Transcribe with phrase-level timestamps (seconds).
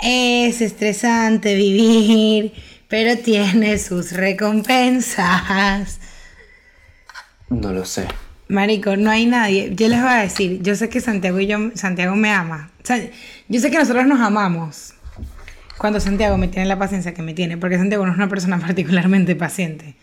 [0.00, 2.52] Es estresante vivir,
[2.88, 5.98] pero tiene sus recompensas.
[7.50, 8.06] No lo sé.
[8.48, 9.74] Marico, no hay nadie.
[9.74, 12.70] Yo les voy a decir, yo sé que Santiago y yo, Santiago me ama.
[12.82, 12.98] O sea,
[13.48, 14.94] yo sé que nosotros nos amamos.
[15.76, 18.58] Cuando Santiago me tiene la paciencia que me tiene, porque Santiago no es una persona
[18.66, 19.96] particularmente paciente.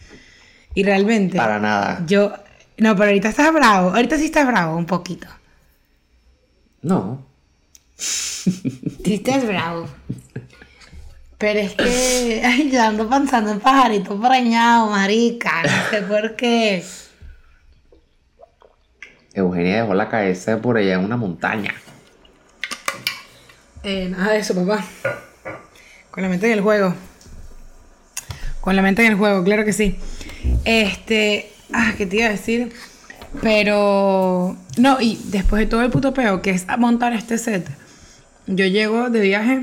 [0.73, 1.38] Y realmente.
[1.38, 2.04] Para nada.
[2.05, 2.34] Yo.
[2.77, 3.91] No, pero ahorita estás bravo.
[3.91, 5.27] Ahorita sí estás bravo, un poquito.
[6.82, 7.25] No.
[7.98, 9.88] Estás bravo.
[11.38, 12.41] Pero es que.
[12.45, 15.63] Ay, yo ando pensando en pajarito preñado, marica.
[15.63, 16.84] No sé por qué.
[19.34, 21.73] Eugenia dejó la cabeza por allá en una montaña.
[23.84, 24.84] Eh, nada de eso, papá.
[26.09, 26.95] Con la mente en el juego.
[28.62, 29.98] Con la mente en el juego, claro que sí.
[30.64, 31.52] Este.
[31.73, 32.73] Ah, ¿qué te iba a decir?
[33.41, 34.55] Pero.
[34.77, 37.67] No, y después de todo el puto peo que es montar este set,
[38.48, 39.62] yo llego de viaje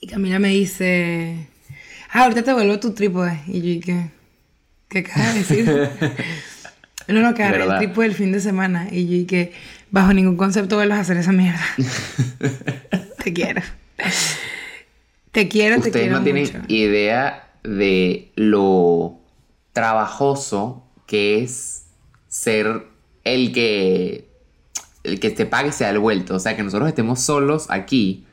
[0.00, 1.48] y Camila me dice.
[2.12, 3.40] Ah, ahorita te vuelvo tu trípode.
[3.46, 4.06] Y yo, ¿y qué?
[4.88, 5.66] ¿Qué acabas de decir?
[7.08, 8.88] no, no, que agarré el trípode el fin de semana.
[8.90, 9.52] Y yo, ¿y que
[9.90, 11.60] Bajo ningún concepto vuelvas a hacer esa mierda.
[13.24, 13.60] te quiero.
[15.32, 16.58] Te quiero, te Ustedes quiero no tienen mucho.
[16.68, 19.18] idea de lo
[19.72, 21.86] trabajoso que es
[22.28, 22.86] ser
[23.24, 24.29] el que
[25.04, 26.34] el que te pague sea el vuelto.
[26.34, 28.24] O sea, que nosotros estemos solos aquí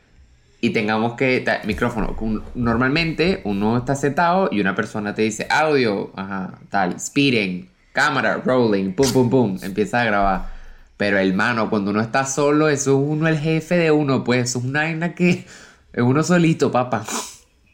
[0.62, 1.46] y tengamos que.
[1.66, 2.16] micrófono.
[2.56, 8.94] Normalmente uno está sentado y una persona te dice audio, ajá, tal, speeding, cámara, rolling,
[8.94, 10.58] pum, pum, pum, empieza a grabar.
[10.98, 14.60] Pero hermano, cuando uno está solo, eso es uno el jefe de uno, pues eso
[14.60, 15.46] es una vaina que
[15.94, 17.06] es uno solito, papá.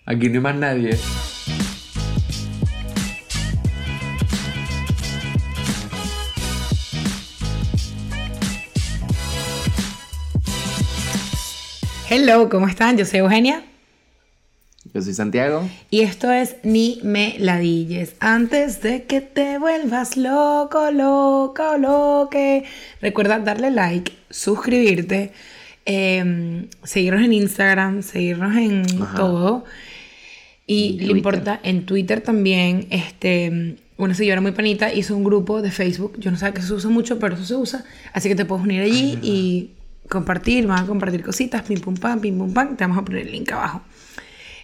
[0.05, 0.99] Aquí no hay más nadie.
[12.16, 12.95] Hello, ¿cómo están?
[12.95, 13.64] Yo soy Eugenia.
[14.94, 15.67] Yo soy Santiago.
[15.89, 18.14] Y esto es Ni me ladilles.
[18.20, 22.65] Antes de que te vuelvas loco, loca o loque.
[23.02, 25.32] Recuerda darle like, suscribirte,
[25.88, 29.17] eh, seguirnos en Instagram, seguirnos en Ajá.
[29.17, 29.65] todo.
[30.67, 32.86] Y En le importa en Twitter también.
[32.92, 36.20] Este, una señora muy panita hizo un grupo de Facebook.
[36.20, 37.83] Yo no sé que se usa mucho, pero eso se usa.
[38.14, 39.71] Así que te puedes unir allí y
[40.09, 40.67] compartir.
[40.67, 42.75] Van a compartir cositas, pim pum pam, pim pum pam.
[42.75, 43.81] Te vamos a poner el link abajo.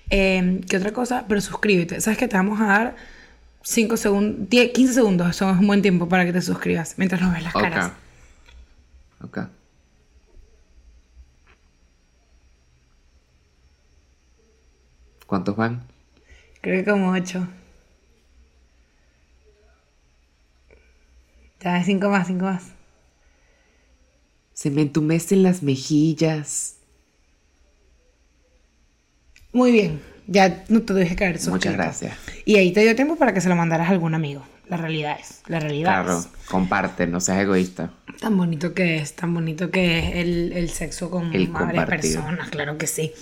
[0.09, 1.25] Eh, ¿Qué otra cosa?
[1.27, 2.01] Pero suscríbete.
[2.01, 2.95] ¿Sabes que Te vamos a dar
[3.63, 5.29] 5 segundos, 10, 15 segundos.
[5.29, 7.91] Eso es un buen tiempo para que te suscribas mientras nos ves las caras.
[9.21, 9.37] Ok.
[9.37, 9.49] Ok.
[15.27, 15.83] ¿Cuántos van?
[16.61, 17.47] Creo que como 8.
[21.59, 22.78] Ya, 5 más, 5 más.
[24.59, 26.75] Se me entumecen las mejillas.
[29.53, 30.01] Muy bien.
[30.27, 31.39] Ya no te dejes caer.
[31.47, 32.17] Muchas gracias.
[32.43, 34.45] Y ahí te dio tiempo para que se lo mandaras a algún amigo.
[34.67, 35.43] La realidad es.
[35.47, 36.27] La realidad Claro, es.
[36.49, 37.93] comparte, no seas egoísta.
[38.19, 42.49] Tan bonito que es, tan bonito que es el, el sexo con El varias personas,
[42.49, 43.13] claro que sí.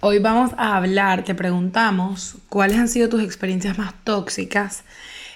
[0.00, 4.84] Hoy vamos a hablar, te preguntamos cuáles han sido tus experiencias más tóxicas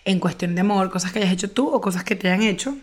[0.06, 2.74] en cuestión de amor, cosas que hayas hecho tú o cosas que te hayan hecho.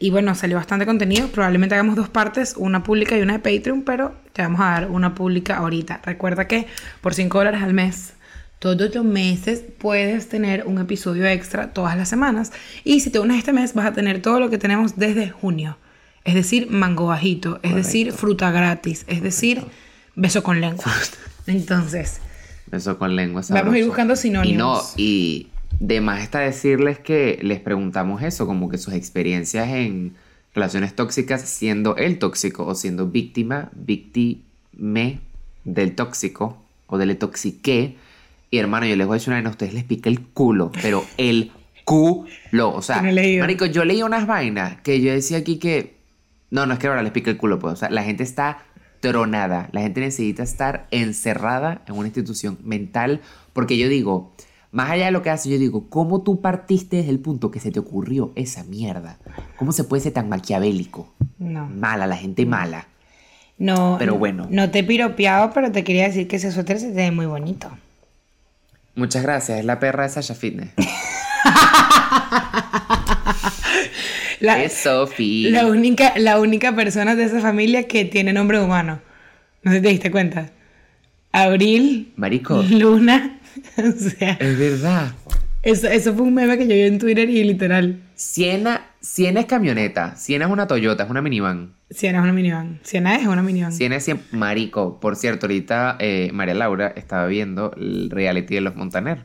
[0.00, 3.82] Y bueno, salió bastante contenido, probablemente hagamos dos partes, una pública y una de Patreon,
[3.82, 6.00] pero te vamos a dar una pública ahorita.
[6.04, 6.68] Recuerda que
[7.00, 8.12] por 5 dólares al mes
[8.58, 12.52] todos los meses puedes tener un episodio extra todas las semanas.
[12.84, 15.78] Y si te unes este mes, vas a tener todo lo que tenemos desde junio.
[16.24, 19.64] Es decir, mango bajito, es decir, fruta gratis, es decir,
[20.14, 20.92] beso con lengua.
[21.46, 22.20] Entonces,
[22.70, 24.94] Eso con lengua Vamos a ir buscando sinónimos.
[24.96, 29.68] Y no, y de más está decirles que les preguntamos eso, como que sus experiencias
[29.68, 30.14] en
[30.54, 35.20] relaciones tóxicas siendo el tóxico o siendo víctima, víctime
[35.64, 37.96] del tóxico o del toxiqué.
[38.50, 40.72] Y hermano, yo les voy a decir una vez, a ustedes les pica el culo,
[40.82, 41.52] pero el
[41.84, 42.74] culo.
[42.74, 45.96] O sea, no marico, yo leí unas vainas que yo decía aquí que...
[46.50, 47.74] No, no es que ahora les pica el culo, pues.
[47.74, 48.64] O sea, la gente está
[49.00, 49.68] tronada.
[49.72, 53.20] La gente necesita estar encerrada en una institución mental.
[53.52, 54.32] Porque yo digo,
[54.70, 57.60] más allá de lo que hace, yo digo, ¿cómo tú partiste desde el punto que
[57.60, 59.18] se te ocurrió esa mierda?
[59.56, 61.12] ¿Cómo se puede ser tan maquiavélico?
[61.38, 61.66] no.
[61.68, 62.86] Mala, la gente mala.
[63.56, 64.46] No, Pero bueno.
[64.50, 67.26] No te he piropeado, pero te quería decir que ese suéter se te ve muy
[67.26, 67.68] bonito.
[68.94, 70.70] Muchas gracias, es la perra de Sasha Fitness.
[74.40, 75.50] La, es Sophie.
[75.50, 79.00] la única, la única persona de esa familia que tiene nombre humano.
[79.64, 80.50] No sé si te diste cuenta.
[81.32, 83.37] Abril, Marico, Luna.
[83.78, 85.12] o sea, es verdad.
[85.62, 88.00] eso, eso fue un meme que yo vi en Twitter y literal.
[88.14, 91.74] Siena Siena es camioneta, Siena es una Toyota, es una minivan.
[91.88, 92.80] Siena es una minivan.
[92.82, 93.72] Siena es una minivan.
[93.72, 94.26] Siena es siempre...
[94.36, 99.24] Marico, por cierto, ahorita eh, María Laura estaba viendo el reality de los Montaner.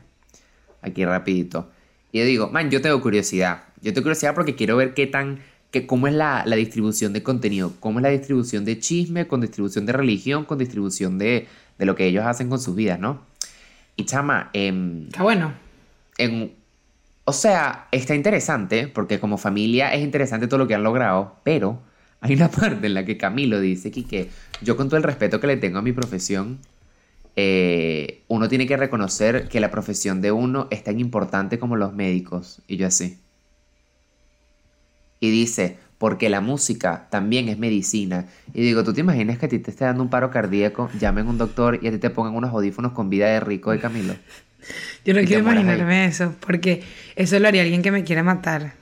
[0.80, 1.70] Aquí rapidito.
[2.12, 3.64] Y yo digo, man, yo tengo curiosidad.
[3.82, 5.40] Yo tengo curiosidad porque quiero ver qué tan...
[5.72, 7.72] Que cómo es la, la distribución de contenido.
[7.80, 11.48] Cómo es la distribución de chisme, con distribución de religión, con distribución de,
[11.78, 13.22] de lo que ellos hacen con sus vidas, ¿no?
[13.96, 15.52] Y chama, em, Está bueno.
[16.18, 16.52] en,
[17.24, 21.80] o sea, está interesante, porque como familia es interesante todo lo que han logrado, pero
[22.20, 24.30] hay una parte en la que Camilo dice que, que
[24.62, 26.58] yo con todo el respeto que le tengo a mi profesión,
[27.36, 31.92] eh, uno tiene que reconocer que la profesión de uno es tan importante como los
[31.92, 32.62] médicos.
[32.68, 33.18] Y yo así.
[35.20, 38.26] Y dice, porque la música también es medicina.
[38.52, 41.26] Y digo, ¿tú te imaginas que a ti te esté dando un paro cardíaco, llamen
[41.26, 43.78] a un doctor y a ti te pongan unos audífonos con vida de rico de
[43.78, 44.12] Camilo?
[45.06, 45.56] Yo no quiero ahí.
[45.56, 46.82] imaginarme eso, porque
[47.16, 48.74] eso lo haría alguien que me quiera matar.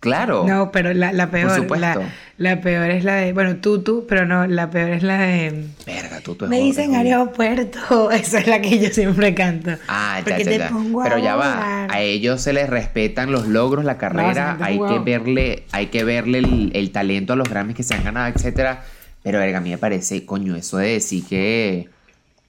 [0.00, 0.44] Claro.
[0.46, 1.78] No, pero la, la peor, supuesto.
[1.78, 5.18] la, la peor es la de, bueno, tú, tú, pero no, la peor es la
[5.18, 7.06] de, Verga, tú es me dicen joven.
[7.06, 9.70] aeropuerto, esa es la que yo siempre canto.
[9.88, 10.68] Ah, ya, ya, te ya.
[10.68, 11.86] pongo a Pero ya va.
[11.88, 14.56] A ellos se les respetan los logros, la carrera.
[14.60, 18.02] hay que verle, hay que verle el, el talento a los Grammys que se han
[18.04, 18.84] ganado, etcétera.
[19.22, 21.88] Pero verga, a mí me parece, coño, eso de decir que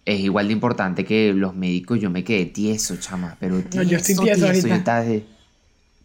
[0.05, 1.99] es igual de importante que los médicos.
[1.99, 3.37] Yo me quedé tieso, chama.
[3.39, 5.05] Pero tieso, No, yo estoy tieso ahorita.
[5.05, 5.21] yo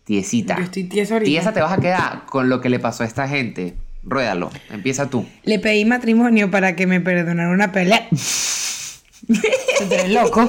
[0.05, 0.57] tiesita.
[0.59, 1.29] Yo estoy tieso ahorita.
[1.29, 3.75] Tiesa te vas a quedar con lo que le pasó a esta gente.
[4.03, 4.51] Ruédalo.
[4.71, 5.27] Empieza tú.
[5.45, 8.09] Le pedí matrimonio para que me perdonara una pelea.
[9.89, 10.47] ¿Te loco?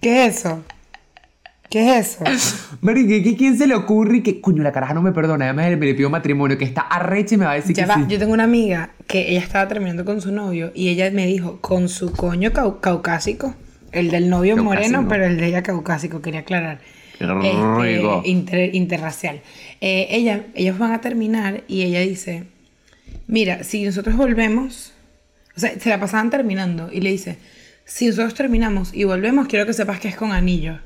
[0.00, 0.64] ¿Qué es eso?
[1.68, 2.24] ¿Qué es eso?
[2.80, 5.44] Marica, ¿qué- ¿quién se le ocurre y que, coño, la caraja no me perdona?
[5.44, 7.88] Además, me le pidió matrimonio, que está arrecha y me va a decir Ya que
[7.88, 8.04] va, sí.
[8.08, 11.60] yo tengo una amiga que ella estaba terminando con su novio y ella me dijo,
[11.60, 13.54] con su coño cau- caucásico,
[13.92, 14.90] el del novio Caucásico.
[14.90, 16.80] moreno, pero el de ella caucásico, quería aclarar.
[17.20, 19.40] Qué Este, inter- interracial.
[19.80, 22.44] Eh, ella, ellos van a terminar y ella dice,
[23.26, 24.92] mira, si nosotros volvemos,
[25.56, 27.36] o sea, se la pasaban terminando y le dice,
[27.84, 30.78] si nosotros terminamos y volvemos, quiero que sepas que es con anillo.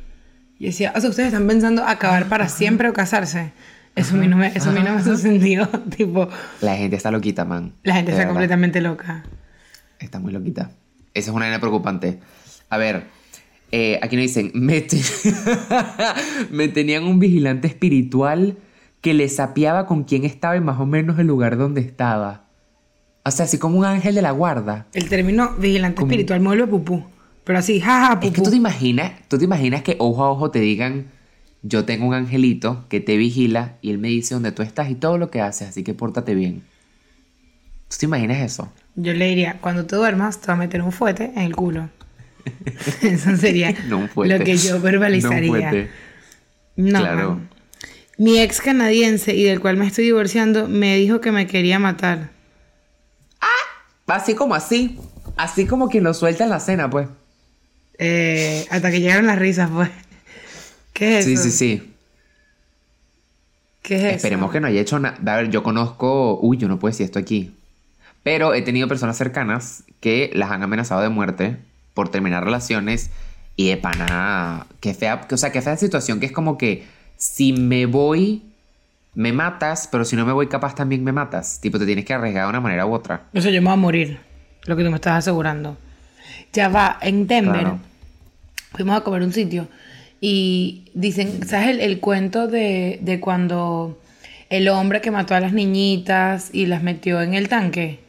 [0.58, 3.52] Y decía, o sea, ustedes están pensando acabar para siempre o casarse.
[3.96, 5.68] Eso a mí no me, eso a mí no me hace sentido.
[5.96, 6.28] tipo,
[6.60, 7.74] La gente está loquita, man.
[7.84, 8.32] la gente está verdad.
[8.32, 9.24] completamente loca.
[10.00, 10.70] Está muy loquita.
[11.12, 12.18] Esa es una vaina preocupante.
[12.70, 13.04] A ver,
[13.72, 15.00] eh, aquí nos dicen, me, te-
[16.50, 18.56] me tenían un vigilante espiritual
[19.00, 22.44] que le sapeaba con quién estaba y más o menos el lugar donde estaba.
[23.24, 24.86] O sea, así como un ángel de la guarda.
[24.92, 27.04] El término vigilante Como- espiritual mueve pupú.
[27.44, 28.44] Pero así, jaja, Es que pupú.
[28.44, 31.06] tú te imaginas, tú te imaginas que ojo a ojo te digan,
[31.62, 34.94] yo tengo un angelito que te vigila y él me dice dónde tú estás y
[34.94, 36.62] todo lo que haces, así que pórtate bien.
[37.88, 38.72] ¿Tú te imaginas eso?
[38.96, 41.90] Yo le diría, cuando te duermas, te va a meter un fuete en el culo.
[43.02, 45.88] Eso sería No lo que yo verbalizaría.
[46.76, 47.40] No Claro.
[48.16, 52.30] Mi ex canadiense y del cual me estoy divorciando me dijo que me quería matar.
[54.06, 54.98] Así como así.
[55.36, 57.08] Así como quien lo suelta en la cena, pues.
[57.98, 59.90] Eh, hasta que llegaron las risas, pues.
[60.92, 61.42] ¿Qué es Sí, eso?
[61.44, 61.94] sí, sí.
[63.82, 64.14] ¿Qué es eso?
[64.16, 65.18] Esperemos que no haya hecho nada.
[65.32, 66.38] A ver, yo conozco.
[66.40, 67.52] Uy, yo no puedo decir esto aquí.
[68.22, 71.56] Pero he tenido personas cercanas que las han amenazado de muerte
[71.94, 73.10] por terminar relaciones.
[73.56, 74.66] Y de pana.
[74.80, 75.26] Qué fea.
[75.30, 76.84] O sea, qué fea situación que es como que
[77.16, 78.42] si me voy,
[79.14, 81.60] me matas, pero si no me voy, capaz también me matas.
[81.60, 83.22] Tipo, te tienes que arriesgar de una manera u otra.
[83.32, 84.18] O sea, yo me voy a morir.
[84.66, 85.76] Lo que tú me estás asegurando.
[86.52, 87.78] Ya va, en Denver Claro.
[88.72, 89.68] fuimos a comer un sitio
[90.20, 94.00] y dicen, ¿sabes el, el cuento de, de cuando
[94.50, 98.00] el hombre que mató a las niñitas y las metió en el tanque?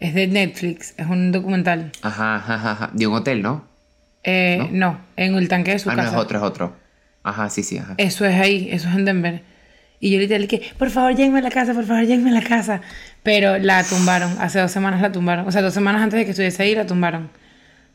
[0.00, 1.92] Es de Netflix, es un documental.
[2.02, 2.90] Ajá, ajá, ajá.
[2.94, 3.64] De un hotel, ¿no?
[4.24, 4.98] Eh, ¿No?
[5.16, 6.16] en el tanque de su Ah, no, casa.
[6.16, 6.76] es otro, es otro.
[7.22, 7.94] Ajá, sí, sí, ajá.
[7.98, 9.42] Eso es ahí, eso es en Denver.
[10.00, 12.42] Y yo literal que, por favor, llévenme a la casa, por favor, llévenme a la
[12.42, 12.80] casa.
[13.22, 15.46] Pero la tumbaron, hace dos semanas la tumbaron.
[15.46, 17.28] O sea, dos semanas antes de que estuviese ahí la tumbaron.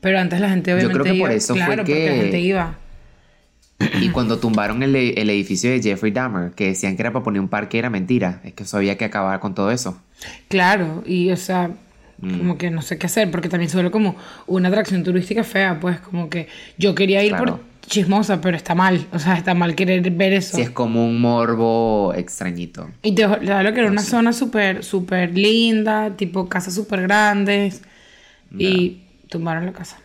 [0.02, 1.28] Pero antes la gente Yo obviamente creo que iba.
[1.28, 2.76] por eso fue claro, porque la que- gente iba.
[4.02, 7.42] Y cuando tumbaron el, el edificio de Jeffrey Dahmer, que decían que era para poner
[7.42, 8.40] un parque, era mentira.
[8.44, 10.00] Es que eso había que acabar con todo eso.
[10.48, 11.72] Claro, y o sea,
[12.20, 12.38] Mm.
[12.38, 14.16] como que no sé qué hacer, porque también suele como
[14.48, 17.58] una atracción turística fea, pues como que yo quería ir Claro.
[17.58, 19.06] por chismosa, pero está mal.
[19.12, 20.56] O sea, está mal querer ver eso.
[20.56, 22.90] Sí, es como un morbo extrañito.
[23.04, 27.82] Y te hablo que era una zona súper, súper linda, tipo casas súper grandes.
[28.58, 29.98] Y tumbaron la casa.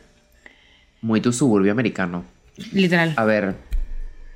[1.02, 2.25] Muy tu suburbio americano.
[2.73, 3.14] Literal.
[3.17, 3.55] A ver,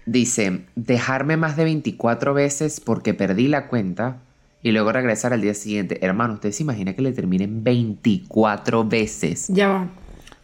[0.06, 4.18] dice, dejarme más de 24 veces porque perdí la cuenta
[4.64, 5.98] y luego regresar al día siguiente.
[6.04, 9.46] Hermano, ¿usted se imagina que le terminen 24 veces?
[9.48, 9.88] Ya va.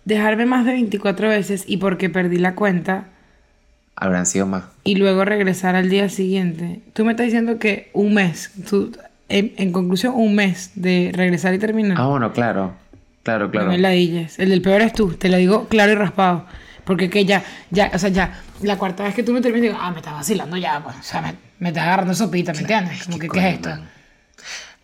[0.04, 3.08] Dejarme más de 24 veces y porque perdí la cuenta.
[3.96, 4.64] Habrán sido más.
[4.84, 6.82] y luego regresar al día siguiente.
[6.92, 8.92] Tú me estás diciendo que un mes, tú,
[9.30, 11.96] en, en conclusión, un mes de regresar y terminar.
[11.98, 12.74] Ah, bueno, claro.
[13.22, 13.72] Claro, claro.
[13.72, 14.26] No me.
[14.36, 16.44] El del peor es tú, te lo digo claro y raspado.
[16.84, 19.78] Porque que ya, ya, o sea, ya, la cuarta vez que tú me terminas, digo,
[19.80, 20.96] ah, me estás vacilando ya, pues.
[20.96, 23.04] O sea, me, me estás agarrando sopita, ¿me entiendes?
[23.04, 23.70] Como que, ¿qué es esto?
[23.70, 23.99] man.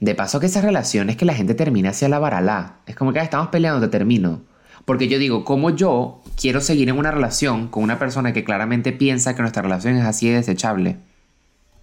[0.00, 2.76] De paso que esas relaciones que la gente termina hacia la varalá.
[2.86, 4.42] Es como que ah, estamos peleando, te termino.
[4.84, 8.92] Porque yo digo, ¿cómo yo quiero seguir en una relación con una persona que claramente
[8.92, 10.96] piensa que nuestra relación es así de desechable?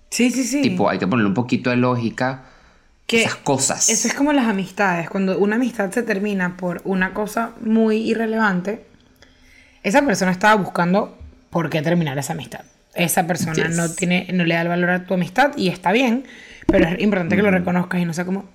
[0.09, 0.61] Sí, sí, sí.
[0.61, 2.45] Tipo, hay que ponerle un poquito de lógica
[3.07, 3.89] Que esas cosas.
[3.89, 5.09] Eso es como las amistades.
[5.09, 8.85] Cuando una amistad se termina por una cosa muy irrelevante,
[9.81, 11.17] esa persona estaba buscando
[11.49, 12.61] por qué terminar esa amistad.
[12.95, 13.75] Esa persona Yes.
[13.75, 16.25] no, tiene, no le da el valor a tu amistad y está bien,
[16.67, 18.45] pero es importante que lo reconozcas y no sea como,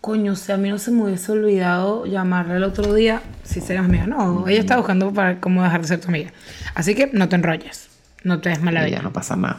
[0.00, 3.60] coño, o sea, a mí no se me hubiese olvidado llamarle el otro día si
[3.60, 4.08] seríamos amigas.
[4.08, 6.30] No, ella está buscando para cómo dejar de ser tu amiga.
[6.74, 7.88] Así que no te enrolles,
[8.24, 9.00] no te des mala vida.
[9.02, 9.58] no pasa nada.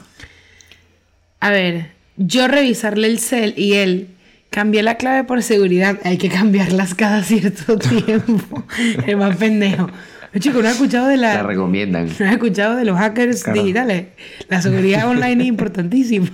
[1.40, 4.10] A ver, yo revisarle el cel y él
[4.50, 5.98] cambié la clave por seguridad.
[6.04, 8.64] Hay que cambiarlas cada cierto tiempo.
[9.06, 9.90] el más pendejo.
[10.40, 12.06] Chico, ¿no has escuchado de la, La recomiendan.
[12.20, 13.62] ¿No has escuchado de los hackers Claro.
[13.62, 14.08] digitales?
[14.48, 16.30] La seguridad online es importantísima.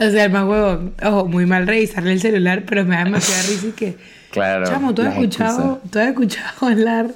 [0.00, 3.42] O sea, el más huevo, ojo, muy mal revisarle el celular, pero me da demasiada
[3.42, 3.96] risa y que...
[4.30, 4.64] Claro.
[4.64, 7.10] Chamo, ¿tú has, escuchado, tú has escuchado hablar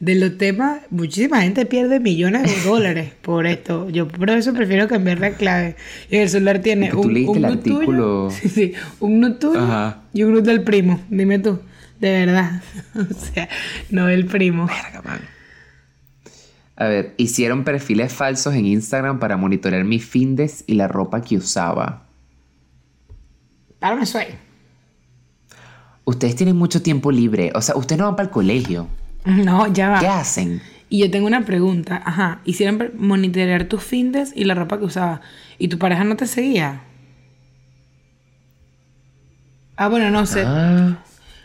[0.00, 0.80] de los temas?
[0.90, 3.88] Muchísima gente pierde millones de dólares por esto.
[3.90, 5.76] Yo por eso prefiero cambiar la clave.
[6.10, 9.60] Y el celular tiene tú un, leíste un el tuyo, sí, sí, un nut tuyo
[9.60, 10.02] Ajá.
[10.12, 11.00] y un del primo.
[11.08, 11.60] Dime tú,
[12.00, 12.60] de verdad.
[12.96, 13.48] O sea,
[13.90, 14.66] no del primo.
[14.66, 15.20] Verga, man.
[16.74, 21.36] A ver, hicieron perfiles falsos en Instagram para monitorear mis findes y la ropa que
[21.36, 22.07] usaba.
[23.80, 24.34] Ahora me suena.
[26.04, 27.52] Ustedes tienen mucho tiempo libre.
[27.54, 28.88] O sea, ustedes no van para el colegio.
[29.24, 30.00] No, ya va.
[30.00, 30.62] ¿Qué hacen?
[30.88, 32.00] Y yo tengo una pregunta.
[32.04, 35.20] Ajá, hicieron monitorear tus findes y la ropa que usaba.
[35.58, 36.80] ¿Y tu pareja no te seguía?
[39.76, 40.44] Ah, bueno, no sé.
[40.46, 40.98] Ah,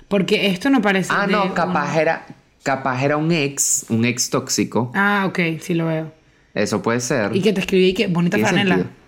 [0.07, 1.11] Porque esto no parece.
[1.13, 2.25] Ah, de no, capaz era,
[2.63, 4.91] capaz era un ex, un ex tóxico.
[4.95, 6.11] Ah, ok, sí lo veo.
[6.53, 7.35] Eso puede ser.
[7.35, 8.75] Y que te escribí y que bonita franela.
[8.75, 9.02] sentido.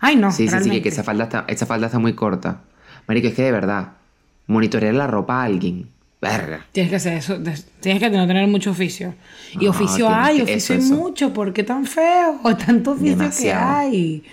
[0.00, 0.30] Ay, no.
[0.32, 0.88] Sí, sí, sí, que, realmente.
[0.88, 2.60] esa, falda está, esa falda está muy corta.
[3.06, 3.92] Marico, es que de verdad,
[4.46, 5.88] monitorear la ropa a alguien.
[6.22, 6.66] Verga.
[6.72, 7.38] Tienes que hacer eso.
[7.80, 9.14] Tienes que no tener mucho oficio.
[9.58, 11.32] Y No, oficio hay, oficio hay mucho.
[11.32, 12.40] ¿Por qué tan feo?
[12.42, 13.60] O tanto oficio Demasiado.
[13.60, 14.24] que hay.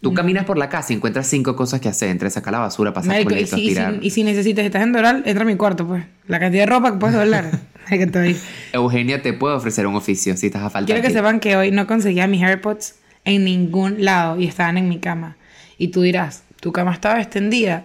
[0.00, 2.08] Tú caminas por la casa y encuentras cinco cosas que hacer.
[2.08, 3.98] Entre sacar la basura, pasar Marico, y, coletos, si, y si- tirar.
[4.00, 6.04] y si necesitas, estás en Doral, entra a mi cuarto, pues.
[6.26, 7.50] La cantidad de ropa que puedes doblar.
[7.86, 8.36] Hay que estoy.
[8.72, 10.86] Eugenia te puede ofrecer un oficio si estás a falta.
[10.86, 14.88] Quiero que sepan que hoy no conseguía mis AirPods en ningún lado y estaban en
[14.88, 15.36] mi cama.
[15.78, 17.84] Y tú dirás, tu cama estaba extendida.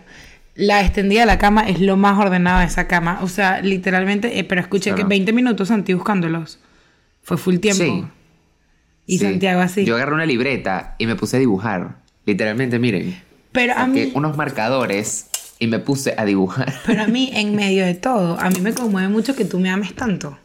[0.55, 3.19] La extendida de la cama es lo más ordenado de esa cama.
[3.21, 4.97] O sea, literalmente, eh, pero escuché Claro.
[5.03, 6.59] que 20 minutos Santi buscándolos.
[7.23, 7.83] Fue full tiempo.
[7.83, 8.03] Sí.
[9.07, 9.25] Y Sí.
[9.25, 9.85] Santiago así.
[9.85, 11.97] Yo agarré una libreta y me puse a dibujar.
[12.25, 13.21] Literalmente, miren.
[13.51, 16.73] pero a mí, unos marcadores y me puse a dibujar.
[16.85, 19.69] pero a mí, en medio de todo, a mí me conmueve mucho que tú me
[19.69, 20.37] ames tanto.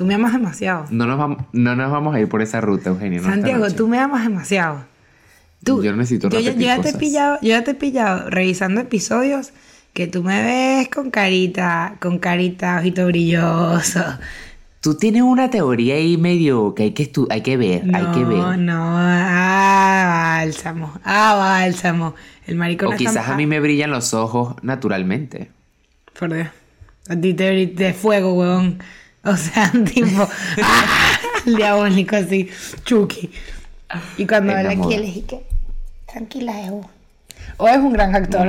[0.00, 0.86] Tú me amas demasiado.
[0.88, 3.20] No nos, vamos, no nos vamos a ir por esa ruta, Eugenio.
[3.20, 3.76] no Santiago, noche.
[3.76, 4.82] tú me amas demasiado.
[5.62, 8.30] Tú, Yo no necesito yo, yo ya te he pillado, yo ya te he pillado
[8.30, 9.52] revisando episodios
[9.92, 14.02] que tú me ves con carita, con carita, ojito brilloso.
[14.80, 18.20] Tú tienes una teoría ahí medio que hay que, estu- hay que ver, hay que
[18.20, 18.58] No, ver.
[18.58, 22.14] no, ah, bálsamo, ah, bálsamo.
[22.46, 25.50] El maricón O no quizás a mí me brillan los ojos naturalmente.
[26.18, 26.48] Por Dios.
[27.10, 28.78] A ti te de fuego, huevón.
[29.24, 30.28] O sea, tipo,
[30.62, 32.48] ah, diabólico así,
[32.84, 33.30] Chucky.
[34.18, 35.40] Y cuando habla aquí, él dije,
[36.10, 36.88] tranquila, Evo.
[37.56, 38.48] O es un gran actor.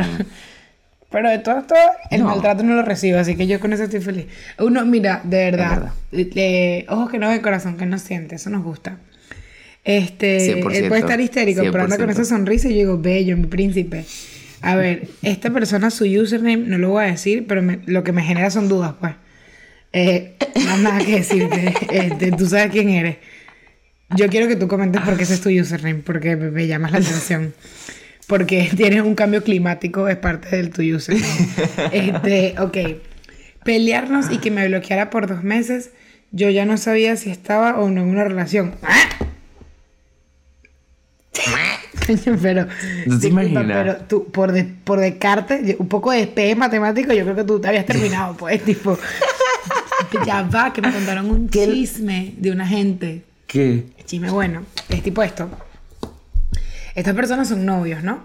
[1.10, 1.76] Pero de todo esto,
[2.10, 2.28] el No.
[2.28, 4.28] maltrato no lo recibo, así que yo con eso estoy feliz.
[4.60, 6.38] Uno, mira, de verdad, verdad.
[6.38, 8.98] eh, ojos que no ven, corazón que no siente, eso nos gusta.
[9.84, 12.12] Este, él 100%, puede estar histérico, pero anda con 100%.
[12.12, 14.06] esa sonrisa y yo digo, bello, mi príncipe.
[14.62, 18.12] A ver, esta persona, su username, no lo voy a decir, pero me- lo que
[18.12, 19.14] me genera son dudas, pues.
[19.94, 21.74] Eh, no hay nada que decirte.
[21.92, 23.18] Este, tú sabes quién eres.
[24.16, 26.92] Yo quiero que tú comentes por qué ese es tu username, porque me, me llamas
[26.92, 27.54] la atención.
[28.28, 31.50] Porque tienes un cambio climático, es parte del tu username.
[31.92, 32.78] Este, ok.
[33.64, 35.92] Pelearnos y que me bloqueara por dos meses,
[36.32, 38.74] yo ya no sabía si estaba o no en una relación.
[42.42, 42.68] pero,
[43.06, 43.66] ¿No te imaginas?
[43.68, 47.60] pero tú, por, de, por descarte, un poco de despegue matemático, yo creo que tú
[47.60, 48.98] te habías terminado, pues, tipo.
[50.26, 53.24] ya va, que me contaron un chisme de una gente.
[53.48, 53.86] ¿Qué?
[54.06, 55.50] Chisme bueno, es tipo esto.
[56.96, 58.20] Estas personas son novios, ¿no?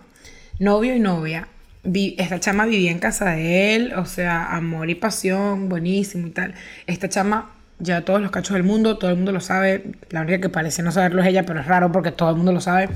[0.58, 1.48] Novio y novia.
[1.84, 6.30] Vi- esta chama vivía en casa de él, o sea, amor y pasión, buenísimo y
[6.30, 6.54] tal.
[6.86, 9.84] Esta chama lleva todos los cachos del mundo, todo el mundo lo sabe.
[10.10, 12.52] La única que parece no saberlo es ella, pero es raro porque todo el mundo
[12.52, 12.88] lo sabe.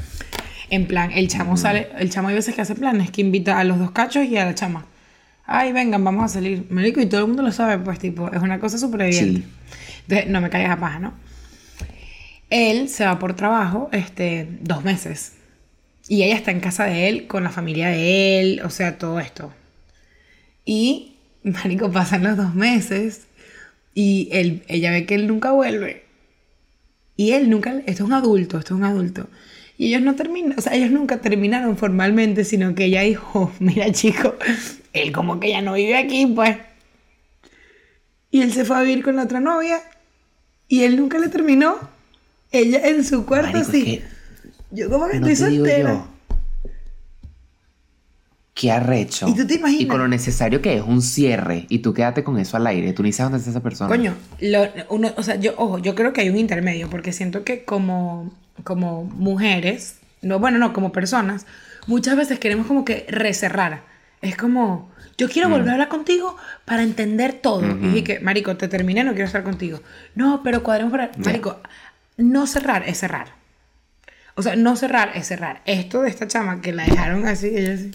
[0.70, 3.64] En plan, el chamo sale, el chamo hay veces que hace planes, que invita a
[3.64, 4.86] los dos cachos y a la chama.
[5.52, 6.64] Ay, vengan, vamos a salir.
[6.70, 9.42] Marico, y todo el mundo lo sabe, pues, tipo, es una cosa súper evidente.
[10.02, 11.12] Entonces, no me caigas a paja, ¿no?
[12.50, 15.32] Él se va por trabajo, este, dos meses.
[16.06, 19.18] Y ella está en casa de él, con la familia de él, o sea, todo
[19.18, 19.52] esto.
[20.64, 23.22] Y, marico, pasan los dos meses
[23.92, 26.04] y él, ella ve que él nunca vuelve.
[27.16, 29.28] Y él nunca, esto es un adulto, esto es un adulto.
[29.76, 33.90] Y ellos no terminan, o sea, ellos nunca terminaron formalmente, sino que ella dijo, mira
[33.90, 34.36] chico,
[34.92, 36.56] él como que ya no vive aquí, pues.
[38.30, 39.80] Y él se fue a vivir con la otra novia
[40.68, 41.76] y él nunca le terminó.
[42.52, 43.78] Ella en su cuarto Marico, así.
[43.94, 44.04] es que
[44.72, 46.04] yo como que no estoy soltera.
[48.54, 49.26] Qué arrecho.
[49.28, 49.82] ¿Y tú te imaginas?
[49.82, 51.66] Y con lo necesario que es un cierre.
[51.70, 52.92] Y tú quédate con eso al aire.
[52.92, 53.88] Tú ni sabes dónde está esa persona.
[53.88, 57.42] Coño, lo- uno, o sea, yo, ojo, yo creo que hay un intermedio, porque siento
[57.42, 58.30] que como,
[58.64, 61.46] como mujeres, no, bueno, no, como personas,
[61.86, 63.82] muchas veces queremos como que recerrar.
[64.22, 67.66] Es como, yo quiero volver a hablar contigo para entender todo.
[67.66, 69.80] Y dije que, marico, te terminé, no quiero estar contigo.
[70.14, 71.10] No, pero cuadremos para...
[71.24, 71.58] Marico,
[72.18, 73.28] no cerrar es cerrar.
[74.34, 75.62] O sea, no cerrar es cerrar.
[75.64, 77.90] Esto de esta chama que la dejaron así, ella así.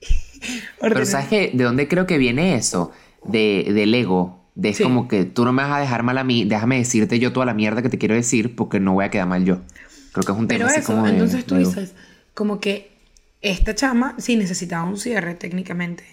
[0.80, 1.04] Pero.
[1.06, 1.50] ¿sabes qué?
[1.52, 2.92] ¿De dónde creo que viene eso?
[3.24, 4.38] De, del ego.
[4.54, 4.82] De es Sí.
[4.82, 6.44] como que tú no me vas a dejar mal a mí.
[6.44, 9.26] Déjame decirte yo toda la mierda que te quiero decir porque no voy a quedar
[9.28, 9.60] mal yo.
[10.12, 11.94] Creo que es un tema Pero así eso, como de- entonces tú dices,
[12.34, 12.89] como que
[13.42, 16.04] esta chama sí necesitaba un cierre técnicamente.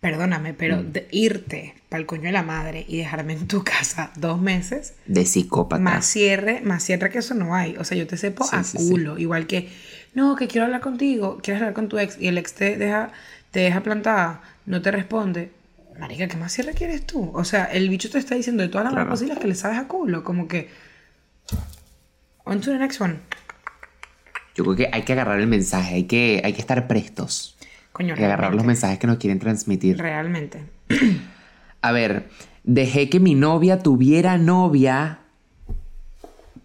[0.00, 0.92] Perdóname, pero Mm.
[0.92, 4.94] de irte para el coño de la madre y dejarme en tu casa dos meses,
[5.06, 5.80] De psicópata.
[5.82, 7.76] más cierre, más cierre que eso no hay.
[7.78, 8.90] O sea, yo te sepo Sí, a sí, sí.
[8.90, 9.16] culo.
[9.18, 9.70] Igual que,
[10.14, 13.12] no, que quiero hablar contigo, quieres hablar con tu ex y el ex te deja,
[13.50, 15.52] te deja plantada, no te responde.
[15.98, 17.30] Marica, ¿qué más cierre quieres tú?
[17.32, 19.08] O sea, el bicho te está diciendo de todas las Claro.
[19.10, 20.22] posibles que le sabes a culo.
[20.24, 20.68] Como que.
[22.44, 23.20] On to the next one.
[24.54, 25.94] Yo creo que hay que agarrar el mensaje.
[25.96, 27.56] Hay que, hay que estar prestos.
[27.92, 29.98] Coño, que agarrar los mensajes que nos quieren transmitir.
[29.98, 30.64] Realmente.
[31.80, 32.28] A ver,
[32.64, 35.20] dejé que mi novia tuviera novia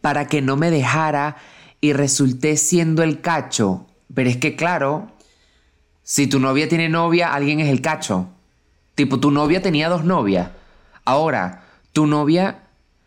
[0.02, 1.36] para que no me dejara
[1.82, 3.86] y resulté siendo el cacho.
[4.13, 5.12] Pero es que claro,
[6.04, 8.30] si tu novia tiene novia, alguien es el cacho.
[8.95, 10.49] Tipo, tu novia tenía dos novias.
[11.06, 12.63] Ahora, tu novia...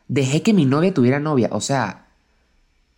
[0.09, 1.49] Dejé que mi novia tuviera novia.
[1.53, 2.02] O sea,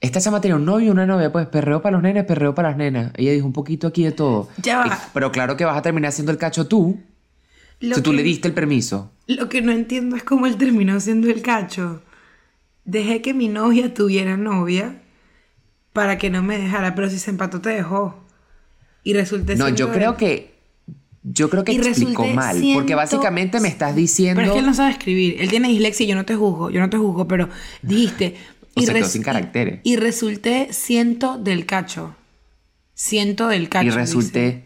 [0.05, 1.33] esta chama tenía un novio y una novia.
[1.33, 3.13] Pues perreo para los nenes, perreo para las nenas.
[3.17, 4.49] Ella dijo un poquito aquí de todo.
[4.63, 4.87] Ya va.
[4.87, 7.01] Y- pero claro que vas a terminar siendo el cacho tú.
[7.81, 9.11] Lo si tú que- le diste el permiso.
[9.27, 12.03] Lo que no entiendo es cómo él terminó siendo el cacho.
[12.85, 15.01] Dejé que mi novia tuviera novia
[15.93, 18.15] para que no me dejara, pero si se empató te dejó.
[19.03, 20.55] Y resulté No, yo creo que.
[21.27, 22.63] Yo creo que Y explicó mal.
[22.75, 24.41] Porque básicamente me estás diciendo.
[24.41, 25.37] Pero es que él no sabe escribir.
[25.41, 26.69] Él tiene dislexia y yo no te juzgo.
[26.69, 27.49] Yo no te juzgo, pero
[27.81, 28.37] dijiste.
[28.77, 29.81] O se quedó sin caracteres.
[29.83, 32.15] Y, y resulté ciento del cacho.
[32.95, 33.85] Ciento del cacho.
[33.85, 33.99] y dice.
[33.99, 34.65] resulté.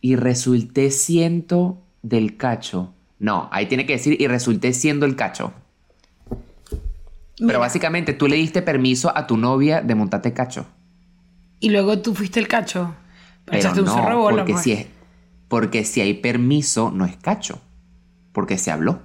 [0.00, 2.92] Y resulté siendo del cacho.
[3.18, 5.52] No, ahí tiene que decir y resulté siendo el cacho.
[7.40, 10.66] Mira, Pero básicamente tú le diste permiso a tu novia de montarte cacho.
[11.60, 12.94] Y luego tú fuiste el cacho.
[13.44, 14.64] Pero Echaste un no, cerro bola, porque pues.
[14.64, 14.86] si es.
[15.48, 17.60] Porque si hay permiso, no es cacho.
[18.32, 19.00] Porque se habló.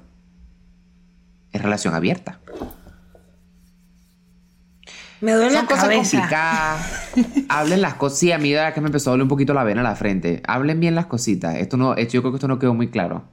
[1.51, 2.38] Es relación abierta.
[5.21, 6.17] Me duele Son la cosas cabeza.
[6.17, 7.10] complicadas.
[7.49, 8.19] Hablen las cosas.
[8.19, 10.41] Sí, a mí que me empezó a doler un poquito la vena a la frente.
[10.47, 11.55] Hablen bien las cositas.
[11.55, 13.23] Esto no, esto, yo creo que esto no quedó muy claro.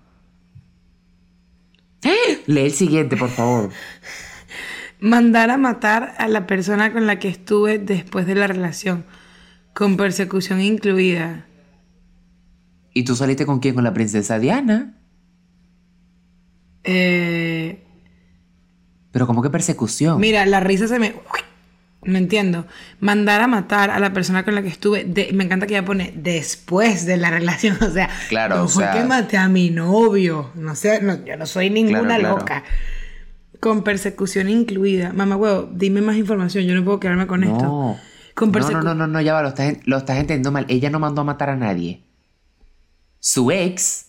[2.47, 3.71] Lee el siguiente, por favor.
[5.01, 9.05] Mandar a matar a la persona con la que estuve después de la relación,
[9.75, 11.45] con persecución incluida.
[12.95, 13.75] ¿Y tú saliste con quién?
[13.75, 14.95] Con la princesa Diana.
[16.85, 17.85] Eh,
[19.13, 20.19] Pero ¿cómo que persecución?
[20.21, 21.15] mira, la risa se me...
[22.07, 22.67] No entiendo.
[23.01, 25.05] Mandar a matar a la persona con la que estuve.
[25.05, 27.77] de- me encanta que ella pone después de la relación.
[27.83, 30.51] O sea, Claro, no o fue sea- que maté a mi novio.
[30.55, 32.39] No sé, no, yo no soy ninguna Claro, claro.
[32.39, 32.65] loca.
[33.61, 35.13] Con persecución incluida.
[35.13, 36.65] Mamá, huevo, dime más información.
[36.65, 37.63] Yo no puedo quedarme con esto.
[37.63, 37.99] no.
[38.35, 40.67] Con no, no, no, no, ya va, lo estás, lo estás entendiendo mal.
[40.69, 42.03] Ella no mandó a matar a nadie.
[43.19, 44.09] Su ex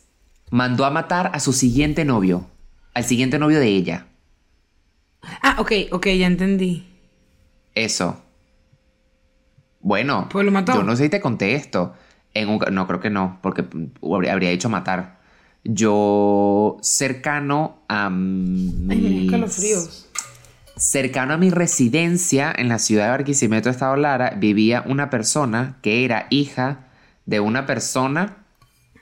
[0.51, 2.45] mandó a matar a su siguiente novio.
[2.93, 4.05] Al siguiente novio de ella.
[5.41, 6.85] Ah, ok, ok, ya entendí.
[7.83, 8.21] Eso.
[9.79, 10.73] Bueno, Pues lo mató.
[10.73, 11.93] yo no sé si te conté esto.
[12.33, 15.17] En un- no, creo que no, porque mm, habría, habría dicho matar.
[15.63, 20.09] Yo, cercano a Ay, mis- escalofríos.
[20.75, 26.05] Cercano a mi residencia en la ciudad de Barquisimeto, Estado Lara, vivía una persona que
[26.05, 26.87] era hija
[27.25, 28.37] de una persona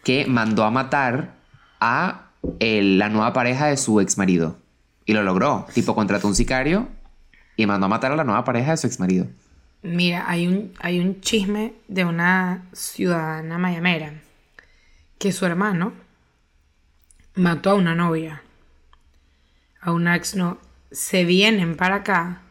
[0.04, 1.36] que mandó a matar
[1.80, 4.58] a el- la nueva pareja de su ex marido.
[5.06, 5.66] Y lo logró.
[5.74, 6.88] Tipo, contrató un sicario
[7.56, 9.28] y mandó a matar a la nueva pareja de su exmarido.
[9.82, 14.14] Mira, hay un, hay un chisme de una ciudadana mayamera
[15.20, 15.94] que su hermano
[17.36, 18.42] mató a una novia,
[19.82, 20.58] a una ex no,
[20.92, 22.42] se vienen para acá.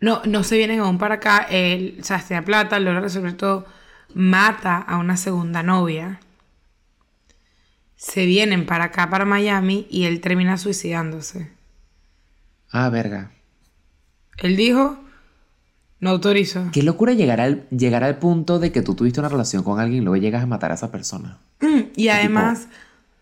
[0.00, 1.46] No, no se vienen aún para acá.
[1.50, 3.66] Él, o sea, tiene plata, logra resolver todo.
[4.14, 6.20] Mata a una segunda novia.
[7.96, 11.52] Se vienen para acá, para Miami, y él termina suicidándose.
[12.70, 13.30] Ah, verga.
[14.38, 14.98] Él dijo,
[16.00, 16.68] no autorizo.
[16.72, 20.02] Qué locura llegar al, llegar al punto de que tú tuviste una relación con alguien
[20.02, 21.38] y luego llegas a matar a esa persona.
[21.60, 22.68] Mm, y además,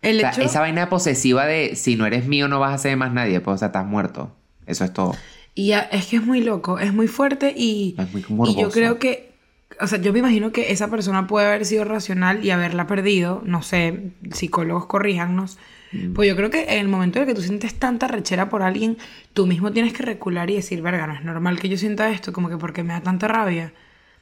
[0.01, 0.41] el O sea, hecho...
[0.41, 3.55] esa vaina posesiva de si no eres mío no vas a ser más nadie, pues
[3.55, 4.31] o sea, estás muerto.
[4.65, 5.15] Eso es todo.
[5.55, 8.97] Y es que es muy loco, es muy fuerte y, Es muy y yo creo
[8.97, 9.33] que,
[9.81, 13.41] o sea, yo me imagino que esa persona puede haber sido racional y haberla perdido,
[13.43, 15.57] no sé, psicólogos corríjanos,
[15.91, 16.13] Mm.
[16.13, 18.61] pues yo creo que en el momento en el que tú sientes tanta rechera por
[18.61, 18.97] alguien,
[19.33, 22.31] tú mismo tienes que recular y decir, verga, no es normal que yo sienta esto,
[22.31, 23.73] como que porque me da tanta rabia,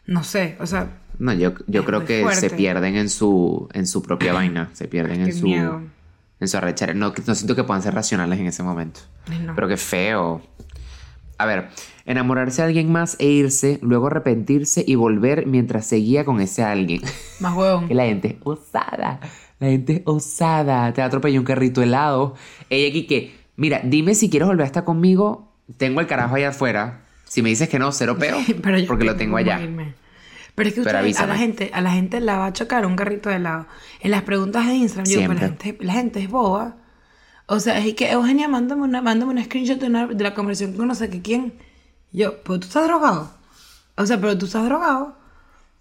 [0.06, 2.50] no sé, o sea, No, yo, yo creo que fuerte.
[2.50, 4.70] se pierden en su, en su propia vaina.
[4.74, 5.82] Se pierden en su, miedo.
[6.40, 6.94] en su arrechera.
[6.94, 9.02] No, no siento que puedan ser racionales en ese momento.
[9.30, 9.54] Ay, no.
[9.56, 10.42] Pero qué feo.
[11.40, 11.70] A ver,
[12.06, 17.02] enamorarse de alguien más e irse, luego arrepentirse y volver mientras seguía con ese alguien.
[17.42, 17.88] más huevón.
[17.90, 19.20] que la gente es osada.
[19.60, 20.92] La gente es osada.
[20.94, 22.36] Te atropelló un carrito helado.
[22.70, 25.54] Ella aquí que, mira, dime si quieres volver a estar conmigo.
[25.78, 27.04] Tengo el carajo allá afuera.
[27.26, 28.38] Si me dices que no, cero peo.
[28.62, 29.60] Pero porque lo tengo allá.
[29.62, 29.96] irme.
[30.56, 32.96] Pero es que ustedes- a la gente, a la gente la va a chocar un
[32.96, 33.68] carrito de helado.
[34.00, 36.78] En las preguntas de Instagram, yo digo, la gente, la gente es boba.
[37.46, 40.76] O sea, es que Eugenia, mándame una, mándame un screenshot de, una- de la conversación
[40.76, 41.54] con no sé qué quién.
[42.12, 43.32] Yo, pero tú estás drogado.
[43.98, 45.16] O sea, pero tú estás drogado.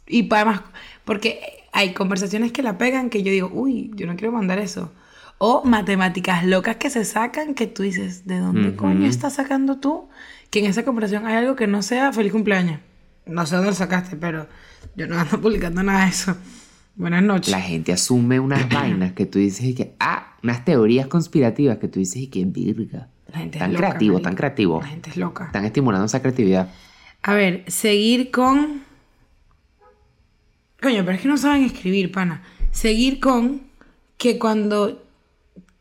[0.07, 0.61] Y además,
[1.05, 4.95] porque hay conversaciones que la pegan que yo digo, uy, yo no quiero mandar eso.
[5.37, 10.09] O matemáticas locas que se sacan que tú dices, ¿de dónde coño estás sacando tú?
[10.49, 12.81] Que en esa conversación hay algo que no sea feliz cumpleaños.
[13.27, 14.49] No sé dónde lo sacaste, pero
[14.95, 16.35] yo no ando publicando nada de eso.
[16.95, 17.51] Buenas noches.
[17.51, 21.89] La gente asume unas vainas que tú dices y que, ah, unas teorías conspirativas que
[21.89, 23.11] tú dices y que, virga.
[23.31, 24.29] La gente es Tan loca, creativo, marico.
[24.31, 24.81] tan creativo.
[24.81, 25.45] La gente es loca.
[25.45, 26.71] Están estimulando esa creatividad.
[27.23, 28.86] A ver, seguir con.
[30.81, 32.43] Coño, pero es que no saben escribir, pana.
[32.71, 33.63] Seguir con
[34.17, 35.03] que cuando.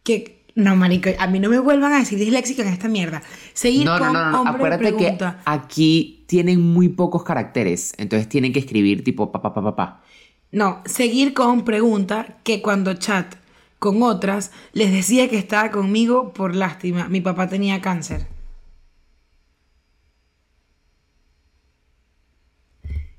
[0.04, 0.36] Que.
[0.56, 3.22] No, marico, a mí no me vuelvan a decir disléxica en esta mierda.
[3.54, 4.42] Seguir No, no, con no, no.
[4.42, 7.94] hombre Acuérdate que aquí tienen muy pocos caracteres.
[7.98, 10.04] Entonces tienen que escribir tipo pa, pa, pa, pa, pa.
[10.52, 13.36] No, seguir con pregunta que cuando chat
[13.80, 17.10] con otras les decía que estaba conmigo por lástima.
[17.10, 18.28] Mi papá tenía cáncer.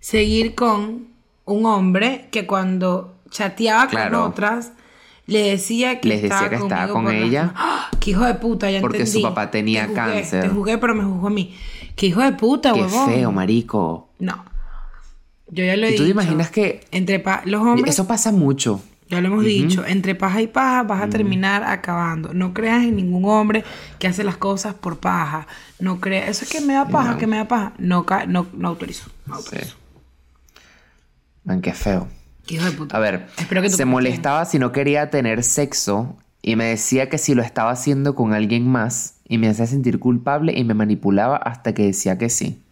[0.01, 1.06] Seguir con
[1.47, 4.21] un hombre que cuando chateaba Claro.
[4.21, 4.73] con otras
[5.27, 7.53] le decía que Les decía estaba que estaba con ella.
[7.57, 7.89] ¡Ah!
[7.99, 8.71] ¡Qué hijo de puta!
[8.71, 10.43] Ya Porque su papá tenía Te cáncer.
[10.43, 11.57] Te juzgué, pero me juzgó a mí.
[11.97, 13.09] ¡Qué hijo de puta, Qué huevón!
[13.11, 14.09] feo, marico.
[14.19, 14.45] No.
[15.49, 16.13] Yo ya lo he ¿Y tú te dicho.
[16.21, 18.81] imaginas que Entre los hombres eso pasa mucho?
[19.09, 22.35] ya lo hemos dicho, entre paja y paja vas a terminar acabando.
[22.35, 23.63] No creas en ningún hombre
[24.01, 25.47] que hace las cosas por paja.
[25.79, 27.19] No creas, eso es que me da paja, No.
[27.19, 27.73] que me da paja.
[27.79, 29.09] No, ca- no, no autorizo.
[29.27, 29.57] No Sí.
[31.47, 32.09] Man, qué feo.
[32.47, 32.97] Qué hijo de puta.
[32.97, 37.35] A ver, que se molestaba si no quería tener sexo y me decía que si
[37.35, 41.73] lo estaba haciendo con alguien más y me hacía sentir culpable y me manipulaba hasta
[41.73, 42.63] que decía que sí.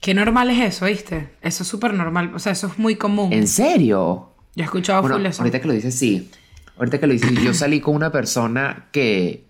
[0.00, 1.28] Qué normal es eso, ¿viste?
[1.42, 2.32] Eso es súper normal.
[2.34, 3.32] O sea, eso es muy común.
[3.32, 4.30] ¿En serio?
[4.56, 5.42] Yo he escuchado Bueno, full eso.
[5.42, 6.30] ahorita que lo dices, sí.
[6.78, 9.44] Ahorita que lo dices, yo salí con una persona que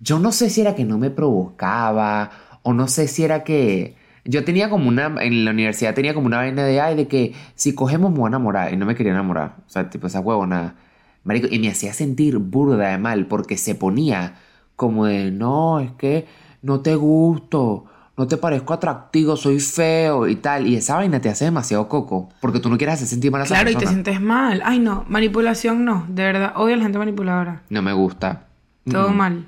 [0.00, 2.30] yo no sé si era que no me provocaba
[2.62, 6.26] o no sé si era que yo tenía como una en la universidad tenía como
[6.26, 8.94] una vaina de ay de que si cogemos me voy a enamorar y no me
[8.94, 10.76] quería enamorar, o sea, tipo esa huevona.
[11.24, 14.34] Marico, y me hacía sentir burda de mal porque se ponía
[14.76, 16.26] como de no, es que
[16.60, 20.66] no te gusto, no te parezco atractivo, soy feo y tal.
[20.66, 23.44] Y esa vaina te hace demasiado coco porque tú no quieres hacer sentir mal a
[23.44, 24.62] esa Claro, y te sientes mal.
[24.64, 25.04] Ay, no.
[25.08, 26.04] Manipulación no.
[26.08, 26.52] De verdad.
[26.56, 27.62] Odio a la gente manipuladora.
[27.70, 28.46] No me gusta.
[28.88, 29.46] Todo mal.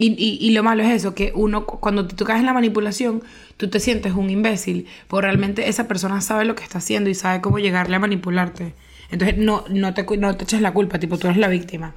[0.00, 2.52] Y, y- y lo malo es eso, que uno, cu- cuando tú caes en la
[2.52, 3.22] manipulación,
[3.56, 7.14] tú te sientes un imbécil, porque realmente esa persona sabe lo que está haciendo y
[7.16, 8.74] sabe cómo llegarle a manipularte.
[9.10, 11.94] Entonces, no, no, te, no te eches la culpa, tipo, tú eres la víctima.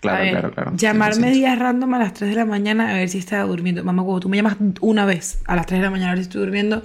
[0.00, 0.72] Claro, ver, claro, claro.
[0.74, 1.32] Llamarme 100%.
[1.32, 3.82] días random a las 3 de la mañana a ver si estaba durmiendo.
[3.84, 6.24] Mamá, huevo, tú me llamas una vez a las 3 de la mañana a ver
[6.24, 6.82] si estoy durmiendo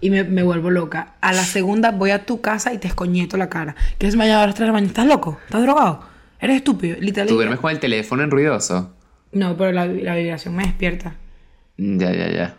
[0.00, 1.14] y me, me vuelvo loca.
[1.20, 3.74] A la segunda voy a tu casa y te escoñeto la cara.
[3.98, 4.88] ¿Quieres llamar a las 3 de la mañana?
[4.88, 5.38] ¿Estás loco?
[5.44, 6.00] ¿Estás drogado?
[6.40, 6.94] ¿Eres estúpido?
[7.00, 7.28] Literalmente.
[7.32, 8.94] ¿Tú duermes con el teléfono en ruidoso?
[9.32, 11.16] No, pero la, la vibración me despierta.
[11.76, 12.56] Ya, ya, ya.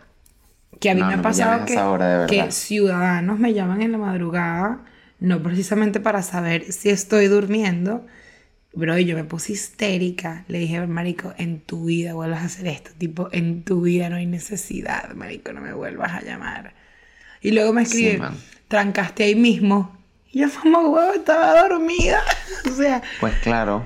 [0.80, 3.98] Que a mí No, me ha no pasado que, hora, ciudadanos me llaman en la
[3.98, 4.80] madrugada,
[5.18, 8.06] no precisamente para saber si estoy durmiendo,
[8.72, 10.44] Bro, y yo me puse histérica.
[10.48, 12.90] Le dije, marico, en tu vida vuelvas a hacer esto.
[12.96, 16.74] Tipo, en tu vida no hay necesidad, marico, no me vuelvas a llamar.
[17.40, 18.22] Y luego me escribe, Sí,
[18.68, 19.98] trancaste ahí mismo.
[20.32, 22.22] Y yo, mamá, huevo, estaba dormida.
[22.70, 23.84] o sea, Pues claro.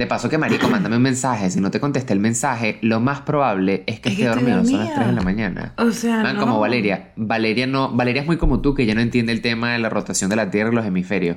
[0.00, 1.50] De paso que marico, mándame un mensaje.
[1.50, 4.64] Si no te contesté el mensaje, lo más probable es que Es que esté dormido.
[4.64, 4.94] Son las dormida.
[4.94, 5.74] 3 de la mañana.
[5.76, 6.40] O sea, Man, no.
[6.40, 7.10] como Valeria.
[7.16, 9.90] Valeria no, Valeria es muy como tú, que ya no entiende el tema de la
[9.90, 11.36] rotación de la Tierra y los hemisferios.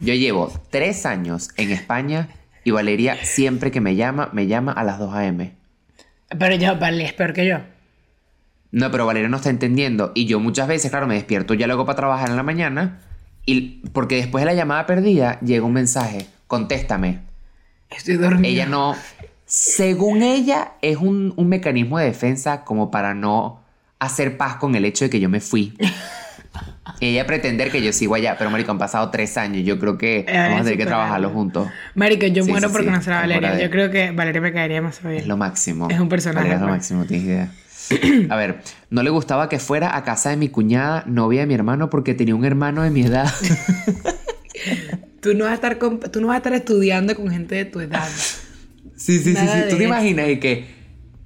[0.00, 2.30] Yo llevo tres años en España
[2.64, 5.52] y Valeria siempre que me llama, me llama a las 2 a.m.
[6.36, 7.58] Pero yo, vale, es peor que yo.
[8.72, 10.10] No, pero Valeria no está entendiendo.
[10.16, 13.02] Y yo muchas veces, claro, me despierto ya luego para trabajar en la mañana.
[13.46, 16.26] Y porque después de la llamada perdida, llega un mensaje.
[16.48, 17.32] Contéstame.
[17.96, 18.48] Estoy dormida.
[18.48, 18.96] Ella no.
[19.46, 23.60] Según ella, es un, un mecanismo de defensa como para no
[23.98, 25.76] hacer paz con el hecho de que yo me fui.
[27.00, 29.64] ella pretender que yo sigo allá, pero marico, han pasado tres años.
[29.64, 31.68] Yo creo que Eh, vamos a tener que trabajarlo juntos.
[31.94, 33.50] Marico, yo Sí, muero sí, por sí, conocer a Valeria.
[33.52, 35.16] de- Yo creo que Valeria me caería más bien.
[35.16, 35.88] Es lo máximo.
[35.90, 36.76] Es un personaje, Valeria Es lo pues.
[36.78, 37.50] máximo, tienes idea.
[38.30, 41.54] A ver, no le gustaba que fuera a casa de mi cuñada, novia de mi
[41.54, 43.30] hermano, porque tenía un hermano de mi edad.
[45.24, 47.64] Tú no vas a estar, con- tú no vas a estar estudiando con gente de
[47.64, 48.06] tu edad.
[48.96, 49.68] Sí, sí, sí, Nada sí.
[49.70, 50.66] ¿Tú te imaginas y que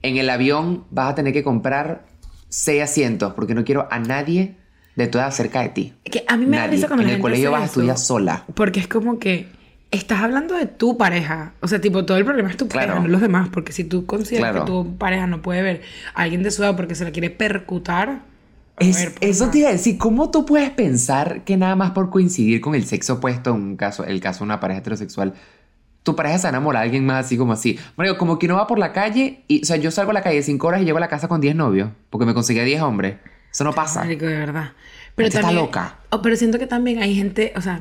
[0.03, 2.07] en el avión vas a tener que comprar
[2.49, 4.57] seis asientos porque no quiero a nadie
[4.97, 5.93] de tu edad cerca de ti?
[6.05, 7.99] Que a mí me da risa cuando En la el gente colegio vas a estudiar
[7.99, 8.45] sola.
[8.55, 9.49] Porque es como que
[9.91, 11.53] estás hablando de tu pareja.
[11.61, 12.89] O sea, tipo, todo el problema es tu Claro.
[12.89, 13.49] pareja, no los demás.
[13.53, 14.65] Porque si tú consideras Claro.
[14.65, 15.83] que tu pareja no puede ver
[16.15, 18.23] a alguien de su edad porque se la quiere percutar.
[18.81, 21.77] A Es- ver, pues, eso te iba a decir, ¿cómo tú puedes pensar que nada
[21.77, 24.81] más por coincidir con el sexo opuesto, en un caso, el caso de una pareja
[24.81, 25.35] heterosexual,
[26.03, 27.79] tu pareja se enamora de alguien más así como así?
[27.97, 30.23] Bueno, como que uno va por la calle y, o sea, yo salgo a la
[30.23, 32.65] calle cinco horas y llego a la casa con 10 novios, porque me conseguí a
[32.65, 33.17] 10 hombres.
[33.53, 34.01] Eso no pasa.
[34.01, 34.73] Marico, de verdad.
[35.17, 35.97] Gente está loca.
[36.11, 37.81] Oh, pero siento que también hay gente, o sea,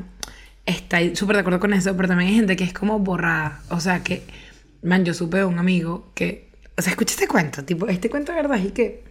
[0.66, 3.62] está súper de acuerdo con eso, pero también hay gente que es como borrada.
[3.70, 4.24] O sea, que,
[4.82, 8.32] man, yo supe de un amigo que, o sea, escucha este cuento, tipo, este cuento
[8.34, 9.04] de verdad es que,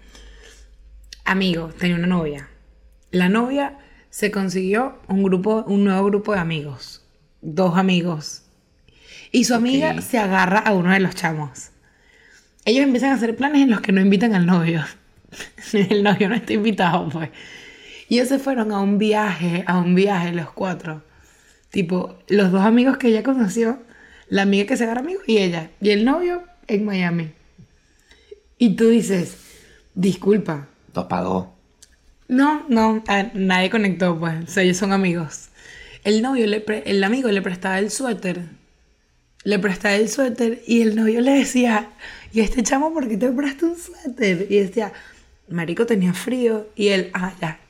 [1.26, 2.48] amigo, tenía una novia.
[3.10, 3.78] La novia
[4.10, 7.04] se consiguió un grupo, un nuevo grupo de amigos.
[7.42, 8.44] Dos amigos.
[9.32, 11.70] Y su amiga se agarra a uno de los chamos.
[12.64, 14.84] Ellos empiezan a hacer planes en los que no invitan al novio.
[15.72, 17.30] El novio no está invitado, pues.
[18.08, 21.02] Y ellos se fueron a un viaje, a un viaje los cuatro.
[21.70, 23.82] Tipo, los dos amigos que ella conoció,
[24.28, 25.70] la amiga que se agarra amigo y ella.
[25.80, 27.32] Y el novio en Miami.
[28.58, 29.36] Y tú dices,
[29.94, 30.68] disculpa.
[31.04, 31.46] Dos.
[32.28, 33.04] No, no,
[33.34, 34.44] nadie conectó, pues.
[34.44, 35.48] O sea, ellos son amigos.
[36.04, 38.42] El novio, le pre- el amigo le prestaba el suéter.
[39.44, 41.90] Le prestaba el suéter y el novio le decía,
[42.32, 44.46] ¿y este chamo por qué te presta un suéter?
[44.50, 44.92] Y decía,
[45.48, 46.68] Marico tenía frío.
[46.74, 47.60] Y él, ah, ya.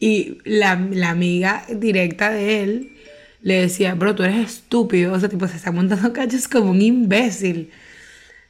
[0.00, 2.96] Y la, la amiga directa de él
[3.40, 5.12] le decía, bro, tú eres estúpido.
[5.12, 7.70] O sea, tipo, se está montando cachos como un imbécil.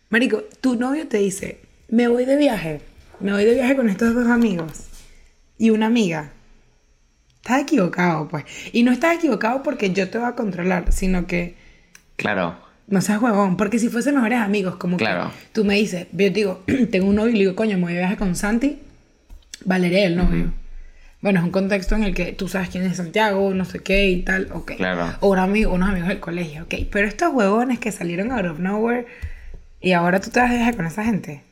[0.08, 2.80] Marico, tu novio te dice, me voy de viaje,
[3.20, 4.84] me voy de viaje con estos dos amigos
[5.58, 6.30] y una amiga.
[7.36, 8.44] Estás equivocado, pues.
[8.72, 11.54] Y no estás equivocado porque yo te voy a controlar, sino que
[12.16, 12.56] Claro.
[12.88, 13.56] no seas huevón.
[13.56, 15.30] Porque si fuesen mejores amigos, como Claro.
[15.30, 17.84] que tú me dices, yo te digo, tengo un novio y le digo, coño, me
[17.84, 18.80] voy de viaje con Santi,
[19.64, 20.52] Valeria es el novio.
[21.22, 24.10] Bueno, es un contexto en el que tú sabes quién es Santiago, no sé qué
[24.10, 24.72] y tal, ok.
[24.76, 25.14] Claro.
[25.20, 26.74] O un amigo, unos amigos del colegio, ok.
[26.90, 29.06] Pero estos huevones que salieron out of nowhere
[29.80, 31.42] y ahora tú te vas de viaje con esa gente.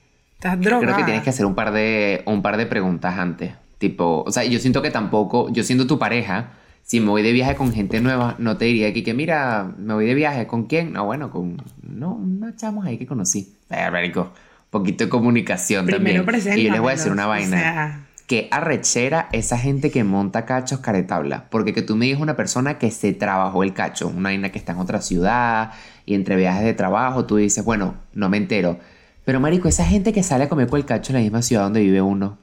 [0.45, 0.83] Estás drogada.
[0.83, 3.55] Creo que tienes que hacer un par de, un par de preguntas antes.
[3.79, 6.51] Tipo, o sea, yo siento que tampoco, yo siendo tu pareja,
[6.83, 9.95] si me voy de viaje con gente nueva, no te diría aquí que, mira, me
[9.95, 10.93] voy de viaje, ¿con quién?
[10.93, 13.57] No, bueno, con, no, unos chamos ahí que conocí.
[13.71, 14.29] Eh, un
[14.69, 16.59] poquito de comunicación Primero también.
[16.59, 17.57] Y yo les voy a decir una vaina.
[17.57, 18.07] o sea.
[18.27, 21.47] Que arrechera esa gente que monta cachos caretabla.
[21.49, 24.59] Porque que tú me digas una persona que se trabajó el cacho, una vaina que
[24.59, 25.73] está en otra ciudad
[26.05, 28.79] y entre viajes de trabajo, tú dices, bueno, no me entero.
[29.25, 31.63] Pero marico, esa gente que sale a comer con el cacho en la misma ciudad
[31.63, 32.39] donde vive uno.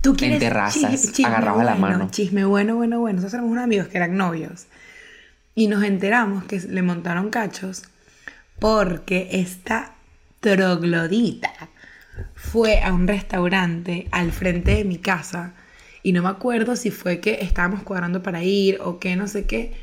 [0.00, 2.08] Tú quieres terrazas, chisme agarrados de la mano.
[2.10, 3.16] Chisme bueno, bueno, bueno.
[3.16, 4.66] Nosotros tenemos unos amigos que eran novios.
[5.54, 7.82] Y nos enteramos que le montaron cachos
[8.60, 9.94] porque esta
[10.40, 11.50] troglodita
[12.34, 15.52] fue a un restaurante al frente de mi casa.
[16.04, 19.46] Y no me acuerdo si fue que estábamos cuadrando para ir o que no sé
[19.46, 19.74] qué.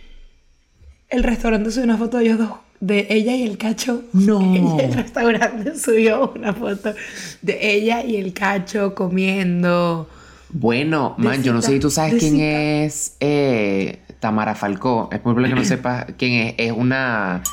[1.10, 4.04] El restaurante subió una foto de ellos dos, de ella y el cacho.
[4.14, 4.40] No.
[4.80, 6.94] El restaurante subió una foto
[7.42, 10.10] de ella y el cacho comiendo.
[10.50, 12.62] Bueno, man, yo no sé si tú sabes quién cita.
[12.62, 15.10] es eh, Tamara Falcó.
[15.12, 16.56] Es muy probable que no sepas quién es.
[16.58, 17.44] Es una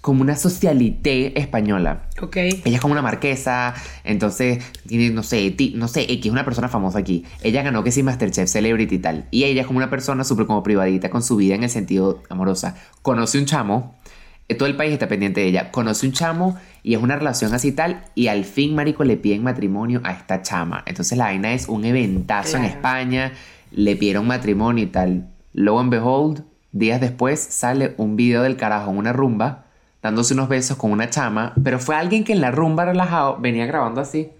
[0.00, 2.02] como una socialité española.
[2.20, 2.36] Ok.
[2.36, 3.72] Ella es como una marquesa,
[4.04, 7.24] entonces tiene, no sé, ti- no sé, X, una persona famosa aquí.
[7.42, 9.24] Ella ganó que sí Masterchef Celebrity y tal.
[9.30, 12.22] Y ella es como una persona súper como privadita con su vida en el sentido
[12.28, 12.76] amorosa.
[13.00, 13.96] Conoce un chamo,
[14.52, 15.70] todo el país está pendiente de ella.
[15.70, 18.04] Conoce un chamo y es una relación así tal.
[18.14, 20.82] Y al fin, marico, le piden matrimonio a esta chama.
[20.86, 22.64] Entonces la vaina es un eventazo en.
[22.64, 23.32] España.
[23.70, 25.28] Le pidieron matrimonio y tal.
[25.52, 29.64] Lo and behold, días después sale un video del carajo en una rumba
[30.04, 33.64] dándose unos besos con una chama, pero fue alguien que en la rumba relajado venía
[33.64, 34.30] grabando así.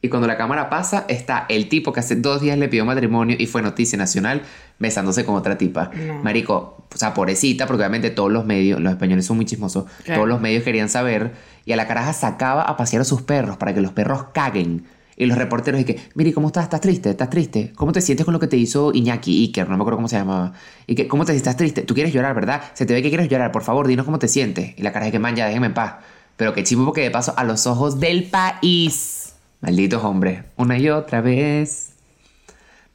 [0.00, 3.34] Y cuando la cámara pasa, está el tipo que hace dos días le pidió matrimonio
[3.38, 4.42] y fue noticia nacional
[4.78, 5.90] besándose con otra tipa.
[5.92, 6.22] No.
[6.22, 10.20] Marico, o sea, pobrecita, porque obviamente todos los medios, los españoles son muy chismosos, Claro.
[10.20, 11.32] todos los medios querían saber.
[11.64, 14.84] Y a la caraja sacaba a pasear a sus perros para que los perros caguen.
[15.16, 16.62] Y los reporteros, y que, mire, ¿cómo estás?
[16.62, 17.10] ¿Estás triste?
[17.10, 17.72] ¿Estás triste?
[17.74, 19.68] ¿Cómo te sientes con lo que te hizo Iñaki Iker?
[19.68, 20.52] No me acuerdo cómo se llamaba.
[20.86, 21.48] Y que, ¿cómo te sientes?
[21.48, 21.82] ¿Estás triste?
[21.82, 22.62] Tú quieres llorar, ¿verdad?
[22.74, 23.50] Se te ve que quieres llorar.
[23.50, 24.74] Por favor, dinos cómo te sientes.
[24.78, 25.94] Y la cara es que, man, ya déjenme en paz.
[26.36, 29.27] Pero qué chivo porque de paso a los ojos del país.
[29.60, 30.42] Malditos hombres.
[30.56, 31.92] Una y otra vez.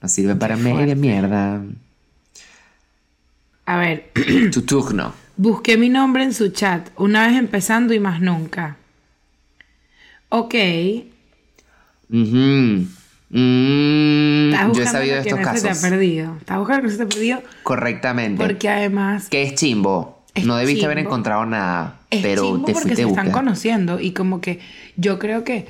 [0.02, 1.62] No sirven para media mierda.
[3.65, 4.12] A ver,
[4.52, 5.13] Tu turno.
[5.38, 8.76] busqué mi nombre en su chat, una vez empezando y más nunca.
[10.30, 10.56] Ok.
[12.10, 12.86] Ujú.
[13.36, 15.89] Mm, Estás yo he sabido de estos no se te ha casos.
[15.89, 16.36] perdido.
[16.38, 18.43] Estás buscando que se te ha perdido Correctamente.
[18.43, 20.23] porque además Que es chimbo.
[20.36, 21.10] Es no debiste haber chimbo.
[21.10, 21.99] encontrado nada.
[22.10, 24.60] es pero chimbo te porque fuiste se a están conociendo y como que
[24.97, 25.65] yo creo que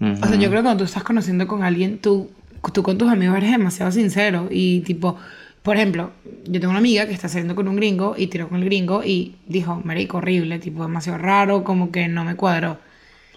[0.00, 2.30] o sea, yo creo que cuando tú estás conociendo con alguien, tú,
[2.72, 5.16] tú con tus amigos eres demasiado sincero y tipo,
[5.62, 6.12] por ejemplo,
[6.44, 9.02] yo tengo una amiga que está saliendo con un gringo y tiró con el gringo
[9.04, 12.78] y dijo, marico, horrible, tipo, demasiado raro, como que no me cuadró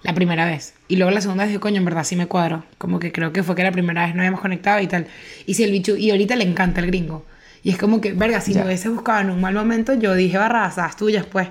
[0.04, 0.74] la primera vez.
[0.88, 2.64] Y luego la segunda vez dijo, coño, en verdad sí me cuadró.
[2.78, 5.08] Como que creo que fue que la primera vez no habíamos conectado y tal.
[5.46, 7.26] Y si el bicho, y ahorita le encanta el gringo.
[7.62, 8.62] Y es como que, verga, si Ya.
[8.62, 11.48] me hubiese buscado en un mal momento, yo dije barrazas tuyas, pues.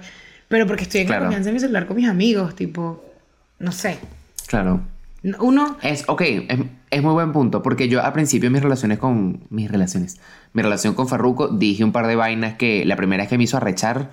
[0.48, 1.20] Pero porque estoy en Claro.
[1.22, 3.02] la confianza en mi celular con mis amigos, tipo,
[3.58, 3.98] no sé.
[4.46, 4.82] Claro.
[5.38, 6.58] Uno, Es, ok, es,
[6.90, 9.40] es muy buen punto, porque yo al principio mis relaciones con...
[9.50, 10.18] Mis relaciones.
[10.52, 13.44] Mi relación con Farruko dije un par de vainas que la primera vez que me
[13.44, 14.10] hizo arrechar,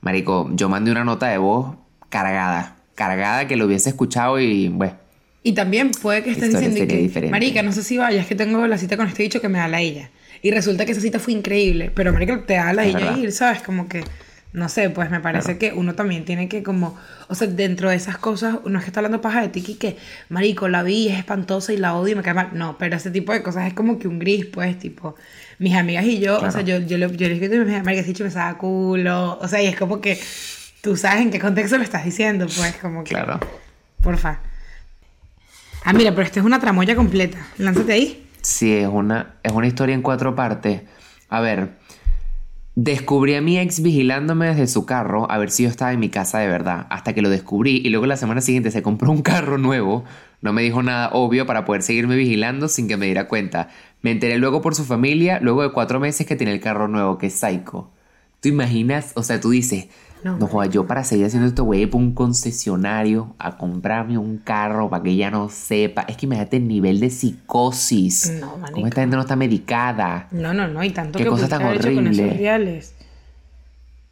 [0.00, 1.76] marico, yo mandé una nota de voz
[2.08, 2.76] cargada.
[2.94, 4.94] Cargada que lo hubiese escuchado y, bueno,
[5.44, 7.30] y también puede que estés diciendo que, diferente.
[7.32, 9.66] marica, no sé si vayas, que tengo la cita con este bicho que me da
[9.66, 10.10] la ella.
[10.40, 13.16] Y resulta que esa cita fue increíble, pero marica, te da la Es ella verdad.
[13.18, 13.62] ir, ¿sabes?
[13.62, 14.04] Como que,
[14.52, 17.96] no sé, pues me parece que uno también tiene que como, o sea, dentro de
[17.96, 19.96] esas cosas, uno es que está hablando paja de ti y que,
[20.28, 22.50] marico, la vi, es espantosa y la odio y me cae mal.
[22.52, 25.16] No, pero ese tipo de cosas es como que un gris, pues, tipo,
[25.58, 28.06] mis amigas y yo, o sea, yo, yo, le, yo le escribo a mis amigas,
[28.06, 30.20] me saca culo, o sea, y es como que
[30.82, 33.10] tú sabes en qué contexto lo estás diciendo, pues, como que...
[33.10, 33.40] claro.
[34.02, 34.40] Porfa.
[35.84, 37.38] Ah, mira, pero esta es una tramoya completa.
[37.58, 38.26] Lánzate ahí.
[38.42, 40.82] Sí, es una, es una historia en cuatro partes.
[41.28, 41.70] A ver,
[42.74, 46.08] descubrí a mi ex vigilándome desde su carro a ver si yo estaba en mi
[46.08, 49.22] casa de verdad, hasta que lo descubrí y luego la semana siguiente se compró un
[49.22, 50.04] carro nuevo.
[50.40, 53.68] No me dijo nada obvio para poder seguirme vigilando sin que me diera cuenta.
[54.00, 57.18] Me enteré luego por su familia, luego de cuatro meses que tiene el carro nuevo,
[57.18, 57.90] que es psycho.
[58.40, 59.12] ¿Tú imaginas?
[59.14, 59.86] O sea, tú dices,
[60.24, 60.36] No.
[60.38, 64.18] no, joda, yo para seguir haciendo esto voy a ir por un concesionario a comprarme
[64.18, 66.02] un carro para que ella no sepa.
[66.02, 68.32] Es que imagínate el nivel de psicosis.
[68.40, 68.88] No, Como marica.
[68.88, 70.28] esta gente no está medicada.
[70.30, 70.82] No, no, no.
[70.84, 72.26] Y tanto Qué que cosa tan haber hecho con horrible.
[72.26, 72.94] esos reales.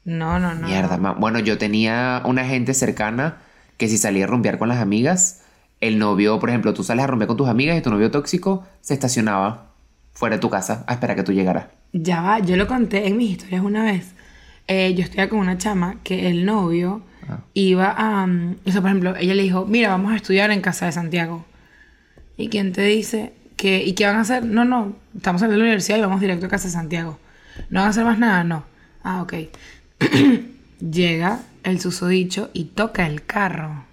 [0.05, 0.67] No, no, no.
[0.67, 1.15] Mierda, no.
[1.17, 3.37] Bueno, yo tenía una gente cercana
[3.77, 5.43] que si salía a rumbear con las amigas,
[5.81, 8.65] el novio, por ejemplo, tú sales a rumbear con tus amigas y tu novio tóxico
[8.81, 9.67] se estacionaba
[10.13, 11.67] fuera de tu casa a esperar que tú llegaras.
[11.93, 14.15] Ya va, yo lo conté en mis historias una vez.
[14.73, 17.41] Eh, yo estoy con una chama que el novio Ah.
[17.55, 18.27] iba a...
[18.27, 20.93] mm, o sea, por ejemplo, ella le dijo, mira, vamos a estudiar en casa de
[20.93, 21.45] Santiago.
[22.37, 23.85] ¿Y quién te dice que...
[23.85, 24.45] ¿Y qué van a hacer?
[24.45, 27.19] No, no, estamos en la universidad y vamos directo a casa de Santiago.
[27.69, 28.45] ¿No van a hacer más nada?
[28.45, 28.65] No.
[29.03, 29.35] Ah, ok.
[30.81, 33.85] Llega el susodicho y toca el carro.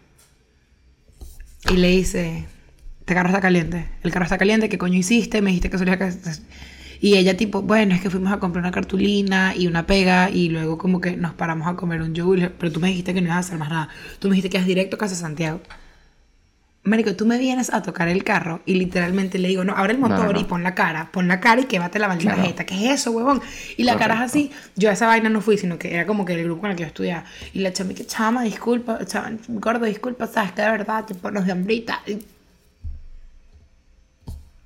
[1.69, 2.45] Y le dice,
[3.01, 5.41] este carro está caliente, el carro está caliente, ¿qué coño hiciste?
[5.41, 6.13] Me dijiste que solía que...
[6.99, 10.49] Y ella tipo, bueno, es que fuimos a comprar una cartulina y una pega y
[10.49, 13.27] luego como que nos paramos a comer un yogur, pero tú me dijiste que no
[13.27, 13.89] ibas a hacer más nada.
[14.19, 15.61] Tú me dijiste que ibas directo a casa Santiago.
[16.83, 19.99] Marico, tú me vienes a tocar el carro y literalmente le digo, no, abre el
[19.99, 20.39] motor no.
[20.39, 22.47] y pon la cara, pon la cara y quémate la maldita Claro.
[22.47, 22.65] jeta.
[22.65, 23.41] ¿Qué es eso, huevón?
[23.75, 24.51] Y la cara es así.
[24.77, 26.77] Yo a esa vaina no fui, sino que era como que el grupo con el
[26.77, 27.25] que yo estudiaba.
[27.53, 31.45] Y la chama, que chama, disculpa, chama, gordo, disculpa, sabes que de verdad, tipo, nos
[31.45, 32.01] de hambrita.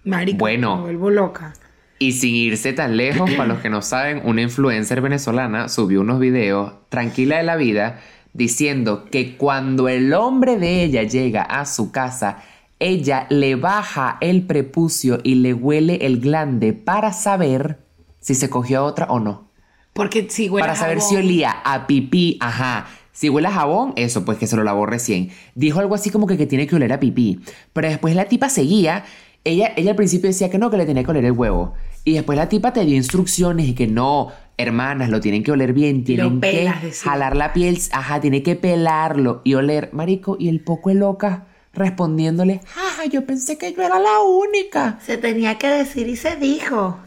[0.04, 0.76] Marico, Bueno.
[0.78, 1.54] me vuelvo loca.
[2.02, 6.20] Y sin irse tan lejos, para los que no saben, una influencer venezolana subió unos
[6.20, 8.02] videos tranquila de la vida
[8.34, 12.42] diciendo que cuando el hombre de ella llega a su casa,
[12.80, 17.78] ella le baja el prepucio y le huele el glande para saber
[18.20, 19.52] si se cogió a otra o no.
[19.94, 24.26] Porque si huele para saber si olía a pipí, ajá, Si huele a jabón, eso,
[24.26, 25.30] pues que se lo lavó recién.
[25.54, 27.42] Dijo algo así como que, que tiene que oler a pipí.
[27.74, 29.06] Pero después la tipa seguía.
[29.44, 31.76] Ella, ella al principio decía que no, que le tenía que oler el huevo.
[32.04, 35.74] Y después la tipa te dio instrucciones y que no, hermanas, lo tienen que oler
[35.74, 39.90] bien, tienen pelas, que jalar la piel, ajá, tiene que pelarlo y oler.
[39.94, 45.00] Marico, y el poco de loca respondiéndole, ajá, yo pensé que yo era la única.
[45.06, 47.00] Se tenía que decir y se dijo.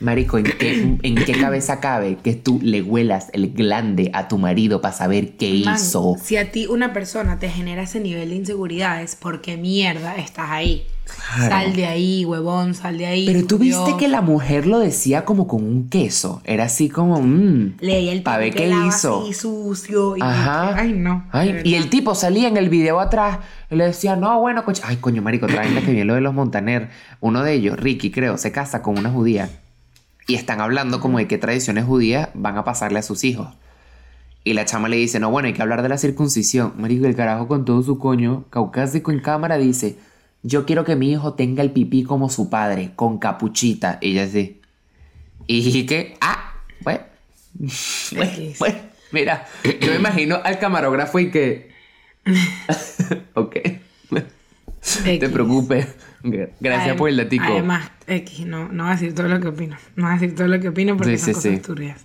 [0.00, 4.38] Marico, ¿en qué, ¿en qué cabeza cabe que tú le huelas el glande a tu
[4.38, 6.16] marido para saber qué Man, hizo?
[6.22, 10.46] si a ti una persona te genera ese nivel de inseguridades, ¿por qué mierda estás
[10.50, 10.84] ahí?
[11.34, 11.48] Claro.
[11.50, 13.26] Sal de ahí, huevón, sal de ahí.
[13.26, 16.40] Pero tú viste que la mujer lo decía como con un queso.
[16.44, 17.72] Era así como, mmm.
[17.80, 19.24] Leía el Pa' ver qué hizo.
[19.24, 20.16] así, sucio.
[20.16, 20.76] Y Ajá.
[20.76, 21.26] Ay, no.
[21.32, 23.40] Ay, y el tipo salía en el video atrás
[23.70, 24.82] y le decía, no, bueno, coche.
[24.86, 26.90] Ay, coño, marico, traen que viene lo de los Montaner.
[27.18, 29.50] Uno de ellos, Ricky, creo, se casa con una judía.
[30.26, 33.48] Y están hablando como de qué tradiciones judías van a pasarle a sus hijos.
[34.42, 36.72] Y la chama le dice, no, bueno, hay que hablar de la circuncisión.
[36.76, 39.96] Marico, el carajo con todo su coño, caucásico en cámara, dice,
[40.42, 43.98] yo quiero que mi hijo tenga el pipí como su padre, con capuchita.
[44.00, 44.60] Y ella así.
[45.46, 47.00] Y dije que, ah, bueno,
[47.60, 48.58] X.
[48.58, 48.78] bueno,
[49.12, 51.70] mira, yo me imagino al camarógrafo y que...
[53.34, 53.56] ok,
[54.98, 55.28] te X.
[55.30, 55.88] preocupes.
[56.60, 57.44] Gracias por el datico.
[57.44, 59.76] Además, X, no, no voy a decir todo lo que opino.
[59.96, 61.58] No voy a decir todo lo que opino porque Sí, son sí, cosas sí.
[61.60, 62.04] turbias.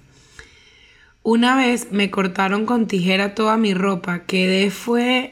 [1.23, 4.19] Una vez me cortaron con tijera toda mi ropa.
[4.25, 5.31] Quedé fue...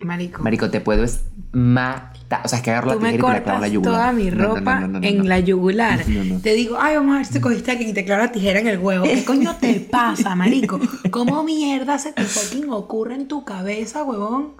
[0.00, 0.42] Marico.
[0.44, 2.42] Marico, te puedo es matar.
[2.44, 3.94] O sea, es que agarro la me tijera y te la clavo en la yugular.
[3.94, 6.04] toda mi ropa no, no, no, en la yugular.
[6.42, 8.60] Te digo, ay, vamos a ver si te cogiste aquí y te clavo la tijera
[8.60, 9.04] en el huevo.
[9.06, 10.78] ¿Qué coño te pasa, marico?
[11.10, 14.52] ¿Cómo mierda se te fucking ocurre en tu cabeza, huevón?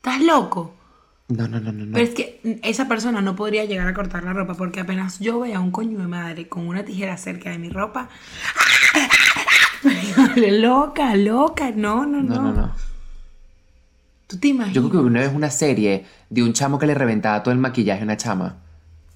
[0.00, 0.74] ¿Estás loco?
[1.28, 1.84] No, no, no, no.
[1.84, 1.92] no.
[1.92, 5.40] Pero es que esa persona no podría llegar a cortar la ropa porque apenas yo
[5.40, 8.08] vea a un coño de madre con una tijera cerca de mi ropa.
[10.36, 11.70] loca, loca.
[11.76, 12.34] No, no, no.
[12.34, 12.74] No, no, no.
[14.26, 14.74] ¿Tú te imaginas?
[14.74, 17.60] Yo creo que una vez una serie de un chamo que le reventaba todo el
[17.60, 18.56] maquillaje a una chama.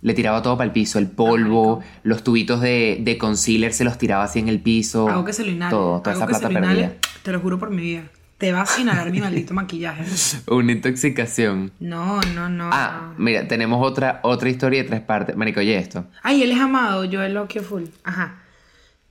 [0.03, 3.97] Le tiraba todo para el piso, el polvo, los tubitos de, de concealer se los
[3.97, 5.09] tiraba así en el piso.
[5.09, 5.71] Hago que se lo inhale.
[5.71, 6.93] Todo, toda esa plata perdida.
[7.23, 8.03] Te lo juro por mi vida.
[8.39, 10.05] Te vas a inhalar mi maldito maquillaje.
[10.51, 11.73] Una intoxicación.
[11.79, 12.71] No, no, no.
[12.73, 13.25] Ah, no.
[13.25, 15.37] mira, tenemos otra, otra historia de tres partes.
[15.37, 16.07] Marico, oye esto.
[16.23, 17.85] Ay, él es amado, yo el Loki full.
[18.03, 18.43] Ajá.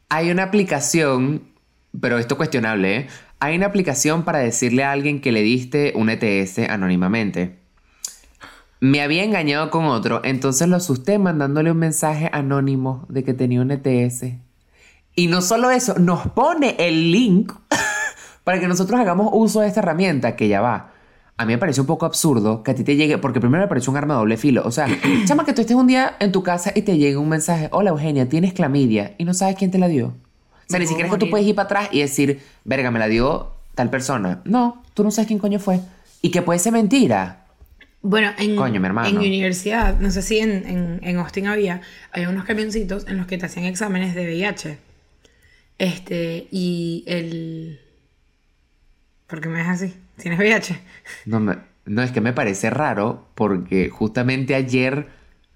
[0.09, 1.43] Hay una aplicación,
[1.99, 3.07] pero esto es cuestionable, ¿eh?
[3.39, 7.59] Hay una aplicación para decirle a alguien que le diste un ETS anónimamente.
[8.80, 13.61] Me había engañado con otro, entonces lo asusté mandándole un mensaje anónimo de que tenía
[13.61, 14.26] un ETS.
[15.15, 17.53] Y no solo eso, nos pone el link
[18.43, 20.91] para que nosotros hagamos uso de esta herramienta que ya va.
[21.35, 23.67] A mí me pareció un poco absurdo que a ti te llegue, porque primero me
[23.67, 24.61] pareció un arma de doble filo.
[24.65, 24.87] O sea,
[25.25, 27.89] chama, que tú estés un día en tu casa y te llegue un mensaje: Hola
[27.89, 30.07] Eugenia, tienes clamidia y no sabes quién te la dio.
[30.07, 30.13] O
[30.67, 32.99] sea, Me ni siquiera es que tú puedes ir para atrás y decir, verga, me
[32.99, 34.41] la dio tal persona.
[34.45, 35.79] No, tú no sabes quién coño fue.
[36.21, 37.45] Y que puede ser mentira.
[38.01, 39.07] Bueno, en, Coño, mi hermano.
[39.07, 41.81] en universidad, no sé si en, en, en Austin había,
[42.11, 44.77] había unos camioncitos en los que te hacían exámenes de VIH.
[45.77, 47.79] Este, y el...
[49.28, 49.93] ¿Por qué me ves así?
[50.17, 50.80] ¿Tienes VIH?
[51.26, 55.07] No, me- no, es que me parece raro porque justamente ayer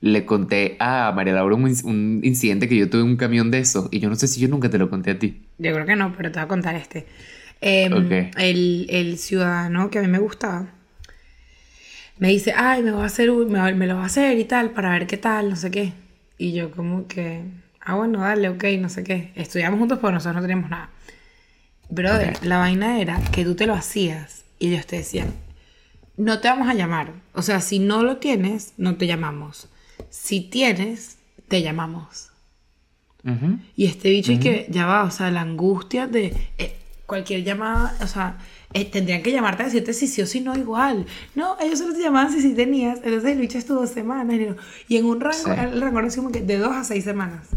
[0.01, 3.49] le conté a María Laura un, inc- un incidente que yo tuve en un camión
[3.51, 5.41] de esos y yo no sé si yo nunca te lo conté a ti.
[5.57, 7.07] Yo creo que no, pero te voy a contar este.
[7.89, 8.11] Ok.
[8.37, 10.67] el, el ciudadano que a mí me gustaba
[12.17, 14.71] me dice, ay, me, va a hacer, me, me lo va a hacer y tal,
[14.71, 15.93] para ver qué tal, no sé qué.
[16.37, 17.43] Y yo como que,
[17.81, 19.31] ah, bueno, dale, ok, no sé qué.
[19.35, 20.89] Estudiamos juntos porque nosotros no teníamos nada.
[21.89, 25.33] Brother, la vaina era que tú te lo hacías y ellos te decían,
[26.17, 27.13] no te vamos a llamar.
[27.33, 29.69] O sea, si no lo tienes, no te llamamos.
[30.09, 31.17] Si tienes,
[31.47, 32.31] te llamamos.
[33.75, 37.93] Y este bicho y que ya va, o sea, la angustia de eh, cualquier llamada,
[38.01, 38.37] o sea,
[38.73, 41.05] eh, tendrían que llamarte a decirte si sí o si no igual.
[41.35, 42.99] No, ellos solo te llamaban si sí tenías.
[43.03, 44.37] Entonces el bicho estuvo semanas
[44.87, 45.51] y, en un rango, Sí.
[45.59, 47.47] el rango era como que de dos a seis semanas.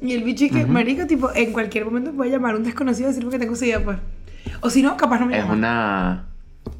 [0.00, 3.08] Y el bicho y que, marico, tipo, en cualquier momento puede llamar a un desconocido
[3.08, 3.98] a decirme que tengo sida, pues.
[4.60, 5.54] O si no, capaz no me Es llama.
[5.54, 6.24] una.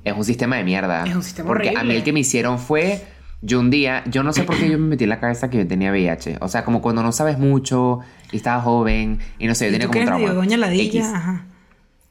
[0.05, 1.05] Es un sistema de mierda.
[1.05, 1.97] Es un sistema Porque a mí horrible.
[1.97, 3.03] el que me hicieron fue.
[3.41, 5.59] Yo un día, yo no sé por qué yo me metí en la cabeza que
[5.59, 6.39] yo tenía VIH.
[6.41, 8.01] O sea, como cuando no sabes mucho
[8.33, 10.33] y estaba joven y no sé, yo Y tenía como trauma.
[10.33, 11.45] doña ladilla, ajá.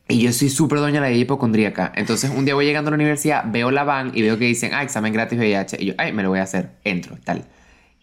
[0.07, 1.91] Y yo soy súper doña la hipocondríaca.
[1.97, 4.71] Entonces, un día voy llegando a la universidad, veo la van y veo que dicen,
[4.73, 5.77] ah, examen gratis VIH.
[5.81, 6.69] Y yo, ay, me lo voy a hacer.
[6.85, 7.43] Entro, tal.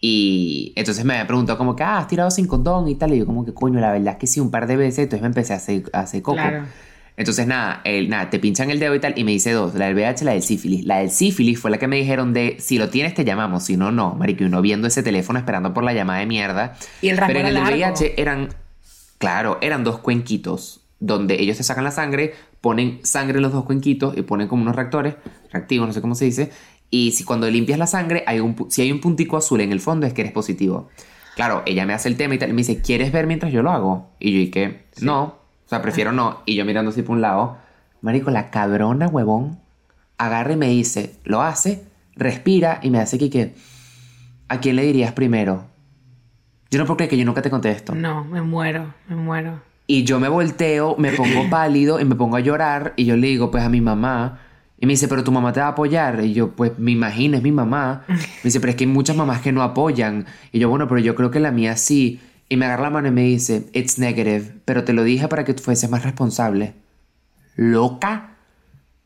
[0.01, 3.13] Y entonces me había preguntado como que, ah, has tirado sin condón y tal.
[3.13, 4.99] Y yo como que, coño, la verdad es que sí, un par de veces.
[4.99, 6.37] Entonces me empecé a hacer, a hacer coco.
[6.37, 6.65] Claro.
[7.17, 9.13] Entonces, nada, el, nada, te pinchan el dedo y tal.
[9.17, 10.85] Y me dice dos, la del VIH y la del sífilis.
[10.85, 13.77] La del sífilis fue la que me dijeron de, si lo tienes te llamamos, si
[13.77, 14.15] no, no.
[14.15, 16.75] Marico, y uno viendo ese teléfono esperando por la llamada de mierda.
[17.01, 17.57] Y el Pero en el.
[17.57, 18.49] VIH eran,
[19.17, 20.81] claro, eran dos cuenquitos.
[20.99, 24.63] donde ellos te sacan la sangre, ponen sangre en los dos cuenquitos y ponen como
[24.63, 25.15] unos reactores,
[25.51, 26.51] reactivos, no sé cómo se dice,
[26.95, 29.81] y si cuando limpias la sangre, hay un, si hay un puntico azul en el
[29.81, 30.87] fondo, es que eres positivo.
[31.35, 33.61] Claro, ella me hace el tema y tal, y me dice, ¿quieres ver mientras yo
[33.61, 34.11] lo hago?
[34.17, 36.41] Y yo dije, no, o sea, prefiero no.
[36.45, 37.57] Y yo mirando así por un lado,
[37.99, 39.59] marico, la cabrona huevón,
[40.17, 41.83] agarra y me dice, lo hace,
[42.15, 43.55] respira y me hace que, que
[44.47, 45.65] ¿a quién le dirías primero?
[46.71, 47.93] Yo no puedo creer que yo nunca te contesto.
[47.93, 49.61] No, me muero, me muero.
[49.85, 53.27] Y yo me volteo, me pongo pálido y me pongo a llorar y yo le
[53.27, 54.39] digo, pues a mi mamá.
[54.77, 56.23] Y me dice, pero tu mamá te va a apoyar.
[56.23, 58.03] Y yo, pues me imagino, es mi mamá.
[58.07, 60.25] Me dice, pero es que hay muchas mamás que no apoyan.
[60.51, 62.19] Y yo, bueno, pero yo creo que la mía sí.
[62.49, 65.45] Y me agarra la mano y me dice, it's negative, pero te lo dije para
[65.45, 66.73] que tú fueses más responsable.
[67.55, 68.35] ¿Loca?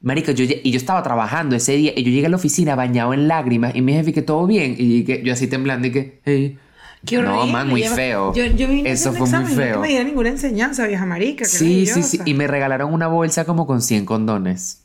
[0.02, 3.14] Marica, yo, y yo estaba trabajando ese día y yo llegué a la oficina bañado
[3.14, 4.76] en lágrimas y mi jefe que todo bien.
[4.78, 6.58] Y que yo así temblando y que, hey.
[7.06, 8.34] Qué no, horrible, man, muy feo.
[8.34, 9.74] Yo, yo vine Eso fue muy examen, No feo.
[9.76, 11.46] que me diera ninguna enseñanza, vieja marica.
[11.46, 12.20] Sí, sí, sí.
[12.26, 14.84] Y me regalaron una bolsa como con 100 condones.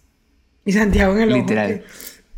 [0.65, 1.83] Y Santiago en el ojo, Literal.
[1.83, 1.85] que-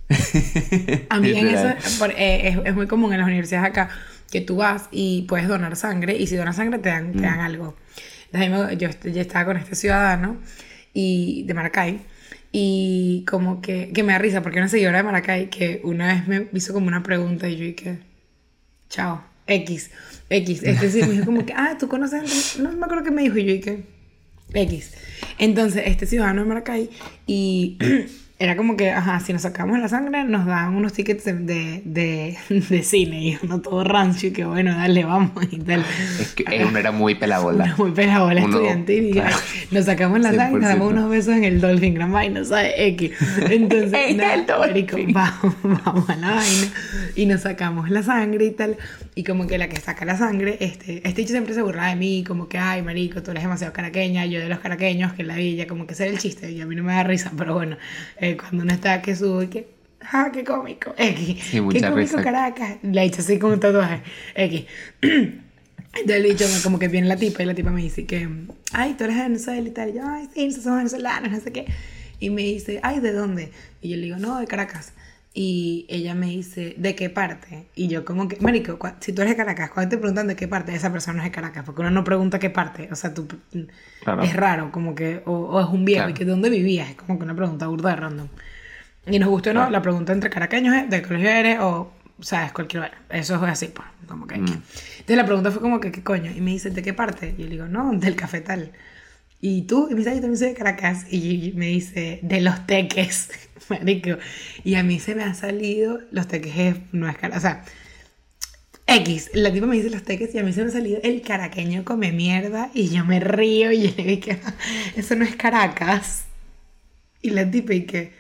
[1.11, 2.13] A mí en eso Literal.
[2.17, 3.89] eh, es, es muy común en las universidades acá
[4.31, 7.23] que tú vas y puedes donar sangre y si donas sangre te dan, te Mm.
[7.23, 7.77] dan algo.
[8.33, 10.39] Entonces, yo, yo estaba con este ciudadano
[10.93, 12.01] y, de Maracay
[12.53, 16.27] y como que, que me da risa porque una seguidora de Maracay que una vez
[16.29, 17.99] me hizo como una pregunta y yo dije,
[18.89, 19.91] chao, X,
[20.29, 20.63] X.
[20.65, 23.11] Este sí me dijo como que, ah, tú conoces, a gente?" no me acuerdo qué
[23.13, 23.85] me dijo y yo dije,
[24.59, 24.95] X.
[25.39, 26.91] Entonces, este ciudadano de Maracay
[27.27, 27.79] y
[28.39, 31.83] era como que, ajá, si nos sacamos la sangre, nos dan unos tickets de, de,
[31.85, 32.37] de,
[32.69, 35.83] de cine y uno todo rancio y que bueno, dale, vamos y tal.
[36.21, 37.65] Es que uno era muy pelabola.
[37.65, 39.35] Una muy pelabola Uno- estudiantil y claro.
[39.37, 40.93] ay, nos sacamos la sangre, nos damos 100%.
[40.93, 42.75] unos besos en el Dolphin, gran vaina, ¿sabes?
[42.77, 43.13] X.
[43.49, 46.67] Entonces, En nada, marico, vamos, vamos a la vaina
[47.15, 48.77] y nos sacamos la sangre y tal.
[49.15, 51.97] Y como que la que saca la sangre, este, este dicho siempre se burlaba de
[51.97, 55.37] mí, como que, ay, marico, tú eres demasiado caraqueña, yo de los caraqueños, que la
[55.37, 57.55] villa, como que ese era el chiste, y a mí no me da risa, pero
[57.55, 57.79] bueno,
[58.21, 59.69] eh, cuando uno está que sube, que,
[60.01, 62.23] ah, qué cómico, X, Sí, qué cómico risa.
[62.23, 64.03] Caracas, la he hecho así con un tatuaje,
[64.35, 64.65] X.
[65.03, 68.29] Entonces le he dicho, como que viene la tipa y la tipa me dice que,
[68.73, 69.91] ay, tú eres de Venezuela y tal.
[69.91, 71.67] Y yo, ay, sí, nosotros somos venezolanos, no sé qué.
[72.21, 73.51] Y me dice, ay, ¿de dónde?
[73.81, 74.93] Y yo le digo, no, de Caracas.
[75.39, 77.67] Y ella me dice, ¿de qué parte?
[77.75, 80.49] Y yo como que, marico, si tú eres de Caracas, cuando te preguntan de qué
[80.49, 83.29] parte, esa persona es de Caracas, porque uno no pregunta qué parte, o sea, tú,
[84.03, 84.23] Claro.
[84.23, 86.11] es raro, como que, o, o es un viejo, Claro.
[86.11, 86.89] y que ¿de dónde vivías?
[86.89, 88.29] Es como que una pregunta burda de random.
[89.09, 89.73] Y nos gusta o no, Claro.
[89.73, 92.93] la pregunta entre caraqueños es de qué colegio eres o, sabes, cualquier.
[93.11, 94.39] Eso es así, pues, como que.
[94.39, 94.47] Mm.
[94.47, 96.33] Entonces la pregunta fue como que, ¿qué coño?
[96.35, 97.35] Y me dice, ¿de qué parte?
[97.37, 98.73] Y yo le digo, no, del cafetal.
[99.43, 99.89] ¿Y tú?
[99.91, 101.13] Y me dice, "Ah, yo también soy de Caracas.
[101.13, 103.29] Y me dice, de los teques,
[103.71, 104.19] marico.
[104.65, 107.65] Y a mí se me ha salido, los teques es- no es Caracas, o sea,
[108.89, 111.21] X, la tipa me dice los teques y a mí se me ha salido el
[111.23, 114.39] caraqueño come mierda y yo me río y le digo que
[114.97, 116.25] eso no es Caracas.
[117.23, 118.13] Y la tipa y que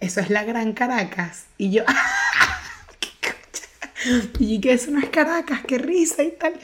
[0.00, 1.46] eso es la gran Caracas.
[1.58, 1.84] Y yo,
[3.00, 4.28] ¿qué concha?
[4.40, 6.54] Y que eso no es Caracas, qué risa y tal.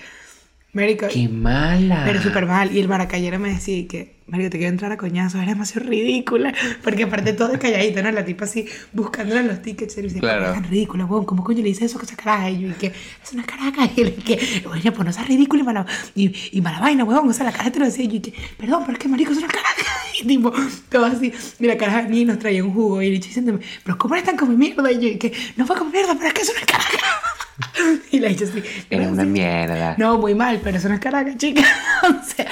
[0.79, 2.03] Marico, ¡Qué mala!
[2.07, 2.75] pero súper mal.
[2.75, 6.55] Y el maracayero me decía que, Mario, te quiero entrar a coñazos, eres demasiado ridícula.
[6.85, 8.13] Porque aparte todo es calladito, ¿no?
[8.13, 9.99] La tipa así, buscándole los tickets.
[9.99, 10.53] Y dice, Claro.
[10.53, 11.25] tan ridícula, weón.
[11.25, 12.51] ¿Cómo coño le dice eso que esa caraja?
[12.51, 13.91] Y yo, y que, es una caraca.
[13.97, 17.03] Y él, y que, oye, pues no seas ridícula y mala, y, y mala vaina,
[17.05, 17.29] weón.
[17.29, 18.05] O sea, la cara te lo decía.
[18.05, 19.83] Y yo, y que, perdón, pero es que marico es una caraca.
[20.21, 20.53] Y tipo,
[20.91, 21.33] todo así.
[21.61, 23.01] Y la caraja y nos traía un jugo.
[23.03, 24.91] Y dicho diciéndome, pero ¿cómo eres tan come mierda?
[24.93, 27.18] Y yo, y que, no fue como mierda, pero es que es una caraca.
[28.11, 28.63] Y la dicho así.
[28.89, 29.29] Era "No, una sí".
[29.29, 29.95] mierda.
[29.99, 31.63] No, muy mal, pero eso no es Caracas, chica.
[32.03, 32.47] o sea,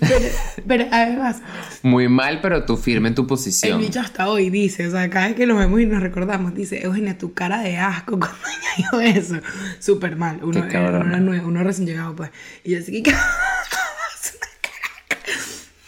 [0.00, 0.26] pero,
[0.66, 1.42] pero además,
[1.82, 3.80] Muy mal, pero tú firme en tu el posición.
[3.80, 6.82] bicho hasta hoy dice, o sea, cada vez que lo vemos y nos recordamos, dice,
[6.82, 8.36] Eugenia, tu cara de asco cuando
[8.76, 9.36] dijo eso.
[9.78, 10.40] Súper mal.
[10.42, 11.16] Uno, cabrona.
[11.18, 12.30] uno, uno recién llegado, pues.
[12.64, 13.12] Y yo así que.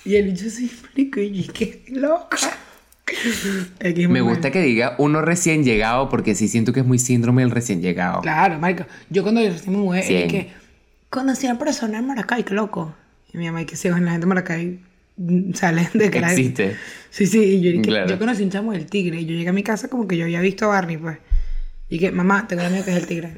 [0.04, 2.36] Y el bicho así, marico, y qué loca.
[4.08, 7.50] Me gusta que diga uno recién llegado porque sí siento que es muy síndrome del
[7.50, 8.20] recién llegado.
[8.22, 8.84] Claro, marico.
[9.10, 10.50] Yo cuando yo recién me mudé, es que
[11.10, 12.94] conocí a una persona en Maracay, qué loco.
[13.32, 14.78] Y mi mamá, y que sí, la gente de Maracay
[15.16, 16.76] mm, sale de que la- Existe.
[17.10, 18.08] Sí, sí, y yo, y que- Claro.
[18.08, 20.24] yo conocí un chamo del tigre y yo llegué a mi casa como que yo
[20.24, 21.18] había visto a Barney, pues.
[21.88, 23.34] Y que, mamá, tengo un amigo que es el tigre.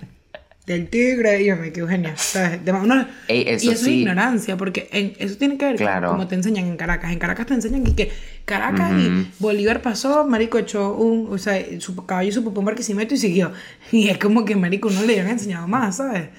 [0.66, 2.64] Del tigre, y yo me quedé Eugenia, ¿sabes?
[2.64, 3.90] De- uno- Ey, eso y eso sí.
[3.92, 6.08] es ignorancia, porque en- eso tiene que ver Claro.
[6.08, 7.12] con cómo te enseñan en Caracas.
[7.12, 8.12] En Caracas te enseñan que, que
[8.44, 9.00] Caracas Ujú.
[9.00, 13.16] y Bolívar pasó, marico echó un, o sea, su caballo su popó un barquisimeto y
[13.16, 13.52] siguió.
[13.92, 16.30] Y es como que, marico, no le habían enseñado más, ¿sabes?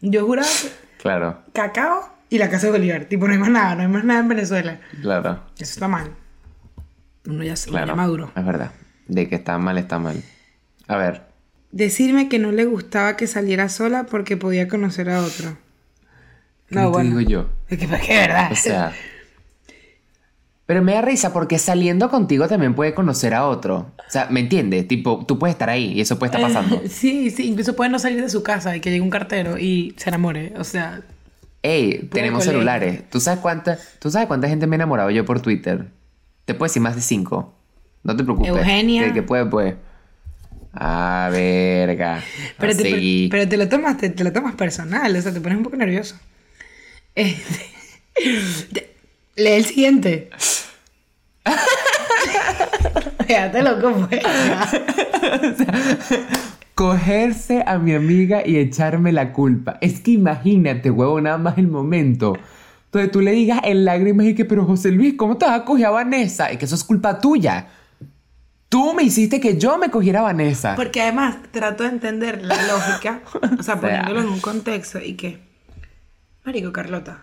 [0.00, 0.68] Yo juraba que
[1.00, 3.04] Claro, cacao y la casa de Bolívar.
[3.04, 4.80] Tipo, no hay más nada, no hay más nada en Venezuela.
[5.00, 6.10] claro, Eso está mal.
[7.26, 7.94] Uno ya, se- claro.
[7.94, 8.32] maduro.
[8.34, 8.72] Es verdad.
[9.06, 10.20] De que está mal, está mal.
[10.88, 11.22] A ver,
[11.70, 15.56] Decirme que no le gustaba que saliera sola porque podía conocer a otro.
[16.68, 17.46] ¿qué te digo yo?
[17.68, 18.52] Es que es que es verdad.
[18.52, 18.92] O sea,
[20.66, 23.92] Pero me da risa porque saliendo contigo también puede conocer a otro.
[23.98, 24.86] O sea, ¿me entiendes?
[24.86, 26.82] Tipo, tú puedes estar ahí y eso puede estar pasando.
[26.88, 29.94] Sí, sí, incluso puede no salir de su casa y que llegue un cartero y
[29.96, 30.52] se enamore.
[30.58, 31.02] O sea,
[31.62, 32.52] Ey, tenemos colegio.
[32.52, 33.08] celulares.
[33.10, 35.88] ¿Tú sabes, cuánta, ¿Tú sabes cuánta gente me he enamorado yo por Twitter?
[36.44, 37.54] Te puedo decir más de cinco.
[38.04, 38.50] No te preocupes.
[38.50, 39.04] Eugenia.
[39.04, 39.76] Que, que puede, puede.
[40.72, 42.22] Ah, verga.
[42.58, 43.30] pero te, seguir.
[43.30, 45.76] pero te lo tomas, te, te lo tomas personal, o sea, te pones un poco
[45.76, 46.16] nervioso.
[47.14, 47.66] Este,
[48.72, 48.94] te-
[49.42, 50.30] lee el siguiente.
[53.26, 54.20] Fíjate loco, pues.
[56.74, 59.78] Cogerse a mi amiga y echarme la culpa.
[59.80, 62.34] Es que imagínate, huevo, nada más el momento.
[62.86, 65.64] Entonces tú le digas en lágrimas y que, pero José Luis, ¿cómo te vas a
[65.64, 66.52] coger a Vanessa?
[66.52, 67.66] Y que eso es culpa tuya.
[68.68, 70.76] Tú me hiciste que yo me cogiera a Vanessa.
[70.76, 73.22] Porque además trato de entender la lógica,
[73.58, 75.40] o sea, poniéndolo en un contexto y que,
[76.44, 77.22] Marico, Carlota,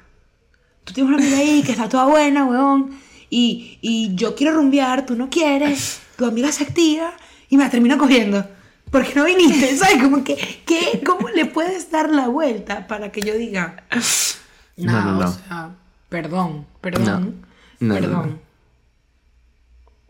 [0.84, 2.98] tú tienes una amiga ahí que está toda buena, weón,
[3.30, 7.14] y, y yo quiero rumbear, tú no quieres, tu amiga se activa
[7.50, 8.48] y me la termino cogiendo.
[8.90, 9.76] ¿Por qué no viniste?
[9.78, 10.02] ¿Sabes?
[10.02, 10.36] Como que,
[10.66, 11.02] ¿qué?
[11.06, 13.84] ¿Cómo le puedes dar la vuelta para que yo diga,
[14.78, 15.28] No, no, no.
[15.28, 15.70] o sea,
[16.10, 17.46] perdón, perdón,
[17.80, 18.40] perdón.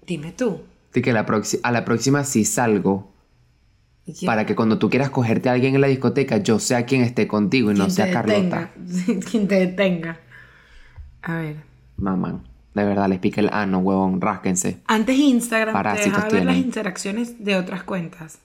[0.06, 0.62] Dime tú.
[0.96, 3.12] Así que la proxi- a la próxima sí salgo
[4.06, 6.86] ¿y quién- para que cuando tú quieras cogerte a alguien en la discoteca, yo sea
[6.86, 8.72] quien esté contigo y no sea te Carlota.
[8.78, 9.20] detenga.
[9.30, 10.20] Quien te detenga.
[11.22, 11.58] A ver.
[11.98, 12.40] Mamá,
[12.74, 14.78] de verdad, les pique el ano, huevón, rásquense.
[14.88, 18.38] Antes Instagram te Parásitos dejaba ver las interacciones de otras cuentas.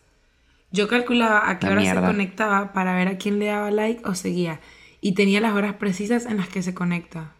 [0.72, 2.00] Yo calculaba a qué La hora mierda.
[2.00, 4.58] se conectaba para ver a quién le daba like o seguía.
[5.00, 7.30] Y tenía las horas precisas en las que se conecta.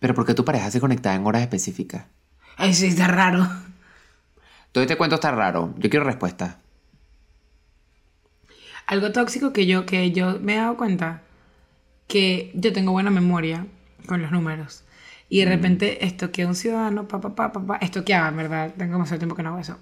[0.00, 2.04] Pero ¿por qué tu pareja se conecta en horas específicas?
[2.56, 3.46] Ay, sí, está raro.
[4.72, 5.74] Todo este cuento está raro.
[5.78, 6.58] Yo quiero respuesta.
[8.86, 11.22] Algo tóxico que yo, que yo me he dado cuenta
[12.06, 13.66] que yo tengo buena memoria
[14.06, 14.84] con los números.
[15.28, 15.44] Y Mm.
[15.44, 18.92] de repente estoquea a un ciudadano, pa, pa, pa, pa, pa, estoqueaba, en verdad, tengo
[18.92, 19.78] demasiado tiempo que no hago eso.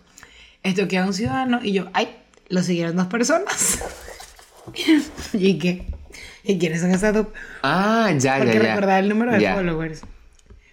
[0.63, 2.17] Estoquea a un ciudadano y yo, ay,
[2.49, 3.83] lo siguieron dos personas.
[5.33, 5.87] ¿Y qué?
[6.45, 7.27] ¿Y quiénes son esas dos?
[7.63, 8.75] Ah, ya, Porque ya, ya.
[8.75, 9.55] recordar el número de Ya.
[9.55, 10.03] followers.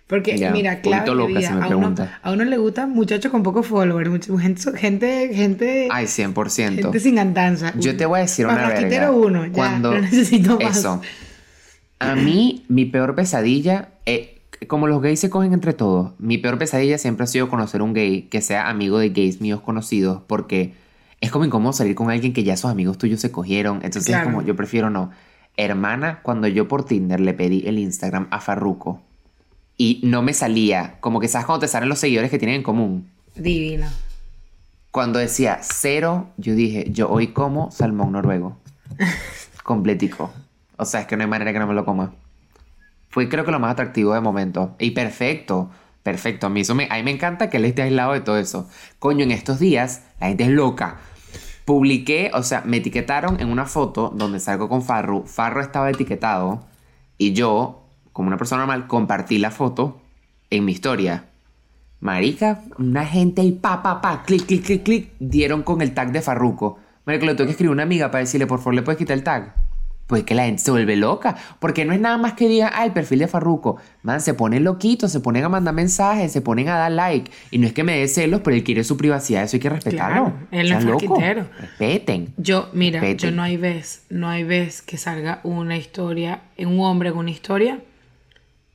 [0.10, 4.72] Porque, Ya, mira, claro, a, uno, a uno le gusta muchachos con pocos followers, gente,
[4.76, 6.76] gente, gente, Ay, 100%.
[6.82, 7.74] gente sin andanza.
[7.78, 9.28] Yo te voy a decir una Barrasquitero verga.
[9.28, 10.78] uno, ya, Cuando no necesito más.
[10.80, 11.00] Eso.
[12.00, 16.58] A mí, mi peor pesadilla, eh, como los gays se cogen entre todos, mi peor
[16.58, 20.74] pesadilla siempre ha sido conocer un gay que sea amigo de gays míos conocidos, porque
[21.22, 23.76] es como incómodo salir con alguien que ya sus amigos tuyos se cogieron.
[23.84, 24.30] Entonces Claro.
[24.30, 25.12] es como, yo prefiero no.
[25.56, 29.04] Hermana, cuando yo por Tinder le pedí el Instagram a Farruko
[29.82, 32.64] y no me salía, como que sabes cuando te salen los seguidores que tienen en
[32.64, 33.10] común.
[33.34, 33.88] Divino.
[34.92, 38.58] Cuando decía cero, yo dije, yo hoy como salmón noruego.
[39.64, 40.34] Completico.
[40.76, 42.14] O sea, es que no hay manera que no me lo coma.
[43.08, 44.76] Fue creo que lo más atractivo de momento.
[44.80, 45.72] Y perfecto.
[46.04, 46.48] Perfecto.
[46.48, 48.68] A mí, eso me, a mí me encanta que él esté aislado de todo eso.
[49.00, 50.98] Coño, en estos días la gente es loca.
[51.64, 55.24] Publiqué, o sea, me etiquetaron en una foto donde salgo con Farru.
[55.26, 56.68] Farru estaba etiquetado.
[57.18, 57.79] Y yo,
[58.20, 60.02] como una persona normal, compartí la foto
[60.50, 61.24] en mi historia.
[62.02, 66.12] Marica, una gente ahí, pa, pa, pa, clic, clic, clic, clic, dieron con el tag
[66.12, 66.80] de Farruko.
[67.06, 69.18] Marica, le tengo que escribir a una amiga para decirle, por favor, ¿le puedes quitar
[69.18, 69.56] el tag?
[70.08, 71.38] Pues que la gente se vuelve loca.
[71.60, 73.78] Porque no es nada más que diga, ah, el perfil de Farruko.
[74.04, 77.32] Man, se ponen loquitos, se ponen a mandar mensajes, se ponen a dar like.
[77.52, 79.70] Y no es que me dé celos, pero él quiere su privacidad, eso hay que
[79.70, 80.26] respetarlo.
[80.26, 81.46] Claro, él no es farquitero.
[81.58, 82.34] Respeten.
[82.36, 83.30] Yo, mira, Respeten.
[83.30, 87.32] yo no hay vez, no hay vez que salga una historia, un hombre con una
[87.32, 87.80] historia,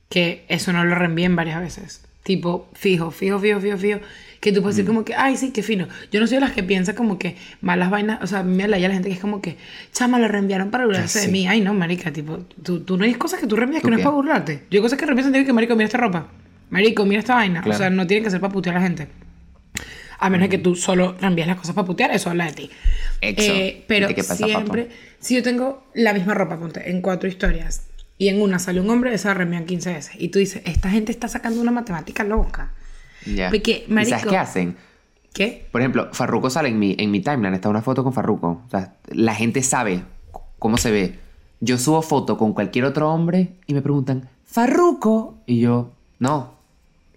[0.09, 2.01] que eso no lo reenvíen varias veces.
[2.23, 3.99] Tipo, fijo, fijo, fijo, fijo, fijo.
[4.39, 5.87] Que tú puedes decir como que, ay, sí, qué fino.
[6.11, 8.67] Yo no soy de las que piensa como que malas vainas, o sea, a me
[8.67, 9.57] la la gente que es como que,
[9.91, 11.31] chama, lo reenviaron para burlarse de sí.
[11.31, 11.47] mí.
[11.47, 13.97] Ay, no, marica, tipo, tú, tú no hay cosas que tú reenvías ¿Tú que no
[13.97, 14.03] es qué?
[14.03, 14.63] para burlarte.
[14.69, 16.27] Yo hay cosas que reenvías en que, marico, mira esta ropa.
[16.69, 17.59] Marico, mira esta vaina.
[17.61, 17.77] O Claro.
[17.77, 19.07] sea, no tiene que ser para putear a la gente.
[20.19, 22.69] A menos de que tú solo reenvíes las cosas para putear, eso habla de ti.
[23.21, 24.89] Eh, pero ¿De qué siempre,
[25.19, 27.87] si yo tengo la misma ropa, ponte, en cuatro historias,
[28.17, 30.15] y en una sale un hombre, reenvían 15 veces.
[30.19, 32.71] Y tú dices, esta gente está sacando una matemática loca.
[33.25, 33.49] Ya.
[33.49, 34.77] Porque, ¿Y sabes marico- qué hacen?
[35.33, 35.67] ¿Qué?
[35.71, 38.61] Por ejemplo, Farruko sale en mi, en mi timeline, está una foto con Farruko.
[38.65, 40.03] O sea, la gente sabe
[40.59, 41.19] cómo se ve.
[41.59, 45.37] Yo subo foto con cualquier otro hombre y me preguntan, ¿Farruko?
[45.45, 46.53] Y yo, no.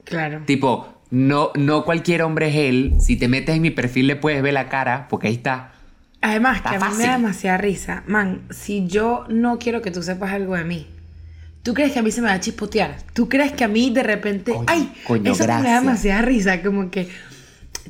[0.05, 0.43] Claro.
[0.47, 2.95] Tipo, no, no cualquier hombre es él.
[2.99, 5.73] Si te metes en mi perfil le puedes ver la cara, porque ahí está.
[6.21, 8.03] Además, que a mí me da demasiada risa.
[8.07, 10.87] Man, si yo no quiero que tú sepas algo de mí,
[11.63, 12.97] ¿tú crees que a mí se me va a chispotear?
[13.13, 14.53] ¿Tú crees que a mí de repente...
[14.53, 14.93] Coño, ¡Ay!
[15.07, 15.83] coño, eso me da gracias.
[15.83, 16.63] demasiada risa.
[16.63, 17.09] Como que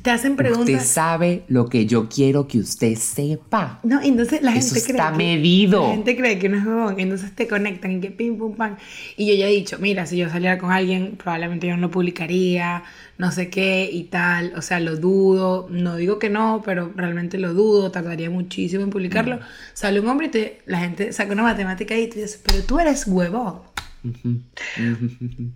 [0.03, 0.86] te hacen Usted preguntas.
[0.86, 3.80] sabe lo que yo quiero que usted sepa.
[3.82, 4.96] No, entonces la gente Eso cree.
[4.96, 5.82] está que- medido.
[5.82, 8.76] La gente cree que no es huevón, entonces te conectan y que pim, pum, pam.
[9.16, 11.90] Y yo ya he dicho, mira, si yo saliera con alguien, probablemente yo no lo
[11.90, 12.82] publicaría,
[13.18, 14.53] no sé qué y tal.
[14.57, 15.66] O sea, lo dudo.
[15.70, 19.36] No digo que no, pero realmente lo dudo, tardaría muchísimo en publicarlo.
[19.36, 19.40] Mm.
[19.74, 22.78] Sale un hombre y te, la gente saca una matemática y te dice, pero tú
[22.78, 23.68] eres huevón.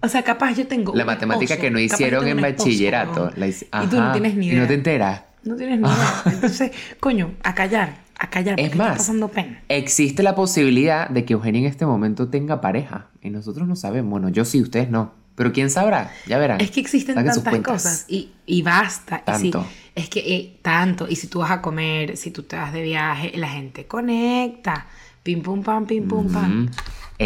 [0.01, 0.95] O sea, capaz yo tengo.
[0.95, 3.13] La matemática esposo, que no hicieron en esposo, bachillerato.
[3.13, 4.57] huevón, la hice- Y tú no tienes ni idea.
[4.57, 5.23] Y no te enteras.
[5.45, 6.23] No tienes ni idea.
[6.27, 9.61] Entonces, coño, a callar, a callar, Es más, está pasando pena.
[9.69, 13.07] existe la posibilidad de que Eugenia en este momento tenga pareja.
[13.23, 14.11] Y nosotros no sabemos.
[14.11, 15.13] Bueno, yo sí, ustedes no.
[15.35, 16.61] Pero quién sabrá, ya verán.
[16.61, 19.23] Es que existen Saquen tantas cosas y, y basta.
[19.27, 19.67] Y si- Tanto.
[19.95, 21.07] es que eh, tanto.
[21.09, 24.87] Y si tú vas a comer, si tú te vas de viaje, la gente conecta.
[25.23, 26.69] Pim pum pam, pim pum pam.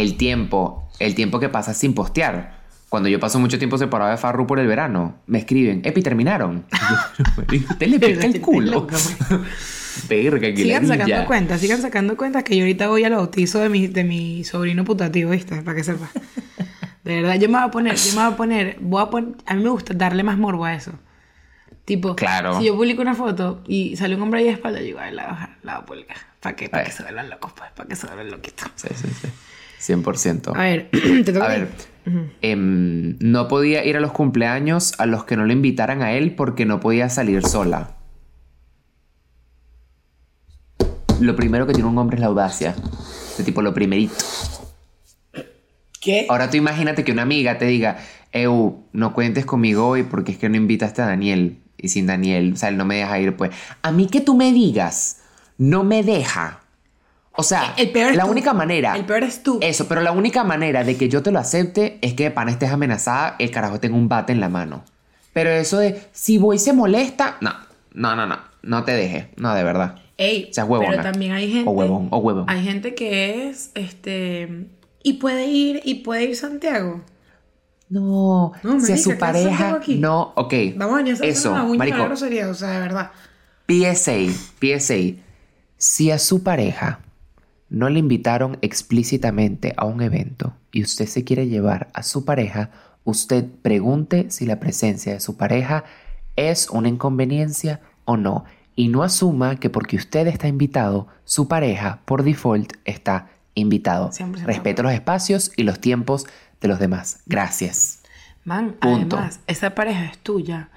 [0.00, 2.56] El tiempo, el tiempo que pasa sin postear.
[2.88, 6.64] Cuando yo paso mucho tiempo separado de Farru por el verano, me escriben, Epi, terminaron.
[7.70, 8.70] Usted le pica el culo.
[8.72, 8.96] loca,
[10.08, 13.70] Verga, que Sigan sacando cuentas, sigan sacando cuentas que yo ahorita voy al bautizo de
[13.70, 15.62] mi, de mi sobrino putativo, ¿viste?
[15.62, 16.10] Para que sepas.
[17.02, 19.34] De verdad, yo me voy a poner, yo me voy a poner, voy a poner,
[19.46, 20.92] a mí me gusta darle más morbo a eso.
[21.86, 22.58] Tipo, Claro.
[22.58, 25.14] si yo publico una foto y sale un hombre ahí de espalda, yo digo, ay,
[25.14, 26.16] la voy a bajar, la voy a publicar.
[26.40, 26.68] ¿Para qué?
[26.68, 28.68] Para que se vuelvan locos, pues, para que se vuelvan loquitos.
[28.76, 29.28] Sí, sí, sí.
[29.86, 30.52] 100%.
[30.54, 30.90] A ver,
[31.24, 31.68] te toca A ver,
[32.42, 36.34] em, no podía ir a los cumpleaños a los que no le invitaran a él
[36.34, 37.96] porque no podía salir sola.
[41.20, 42.74] Lo primero que tiene un hombre es la audacia.
[43.38, 44.14] De tipo, lo primerito.
[46.00, 46.26] ¿Qué?
[46.28, 47.98] Ahora tú imagínate que una amiga te diga,
[48.32, 51.58] Eu, no cuentes conmigo hoy porque es que no invitaste a Daniel.
[51.78, 53.50] Y sin Daniel, o sea, él no me deja ir, pues.
[53.82, 55.22] A mí que tú me digas,
[55.58, 56.60] no me deja.
[57.36, 58.30] O sea, El peor es la tú.
[58.30, 58.96] única manera.
[58.96, 59.58] El peor es tú.
[59.62, 62.50] Eso, pero la única manera de que yo te lo acepte es que de pana
[62.50, 64.84] estés amenazada, el carajo tenga un bate en la mano.
[65.32, 67.52] Pero eso de, si voy se molesta, no,
[67.92, 69.96] no, no, no, no te deje, no, de verdad.
[70.16, 70.90] Ey, seas huevona.
[70.90, 71.68] pero también hay gente.
[71.68, 72.46] O huevón, o huevón.
[72.48, 74.66] Hay gente que es, este.
[75.02, 77.02] Y puede ir, y puede ir Santiago.
[77.88, 80.54] No, No, si a su ¿qué haces pareja, no, ok.
[80.76, 83.10] Vamos a Eso, una uña marico, grosería, o sea, de verdad.
[83.68, 84.94] PSA, PSA.
[85.76, 87.00] Si a su pareja
[87.68, 92.70] no le invitaron explícitamente a un evento y usted se quiere llevar a su pareja,
[93.04, 95.84] usted pregunte si la presencia de su pareja
[96.36, 98.44] es una inconveniencia o no.
[98.74, 104.10] Y no asuma que porque usted está invitado, su pareja por default está invitado.
[104.10, 106.26] 100% Respeto los espacios y los tiempos
[106.60, 107.20] de los demás.
[107.26, 108.00] Gracias.
[108.44, 109.16] Man, Punto.
[109.16, 110.68] además, esa pareja es tuya.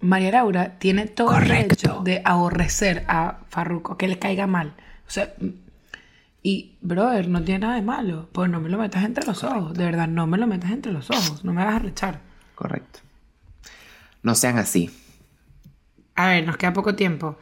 [0.00, 4.74] María Laura tiene todo el derecho de aborrecer a Farruko, que le caiga mal.
[5.06, 5.34] O sea,
[6.42, 8.28] y, brother, no tiene nada de malo.
[8.32, 9.74] Pues no me lo metas entre los ojos.
[9.74, 11.44] De verdad, no me lo metas entre los ojos.
[11.44, 12.20] No me hagas rechar.
[12.54, 13.00] Correcto.
[14.22, 14.90] No sean así.
[16.14, 17.36] A ver, nos queda poco tiempo.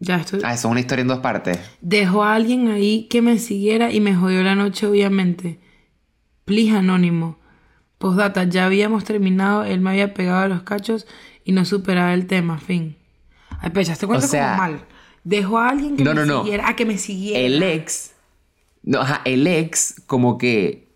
[0.00, 0.40] Ya estoy.
[0.44, 1.58] Ah, eso es una historia en dos partes.
[1.80, 5.58] Dejó a alguien ahí que me siguiera y me jodió la noche, obviamente.
[6.44, 7.38] Please, anónimo.
[7.98, 11.06] Postdata, ya habíamos terminado, él me había pegado a los cachos
[11.44, 12.96] y no superaba el tema, fin.
[13.60, 14.84] Ay, pecha, este cuento O sea- como mal.
[15.28, 16.42] Dejó a alguien que No, me no, no.
[16.42, 17.38] siguiera, a que me siguiera.
[17.40, 18.12] El ex,
[18.82, 20.88] no, ajá, el ex como que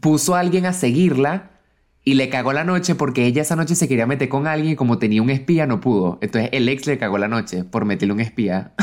[0.00, 1.52] puso a alguien a seguirla
[2.04, 4.76] y le cagó la noche porque ella esa noche se quería meter con alguien y
[4.76, 6.18] como tenía un espía no pudo.
[6.20, 8.72] Entonces el ex le cagó la noche por meterle un espía.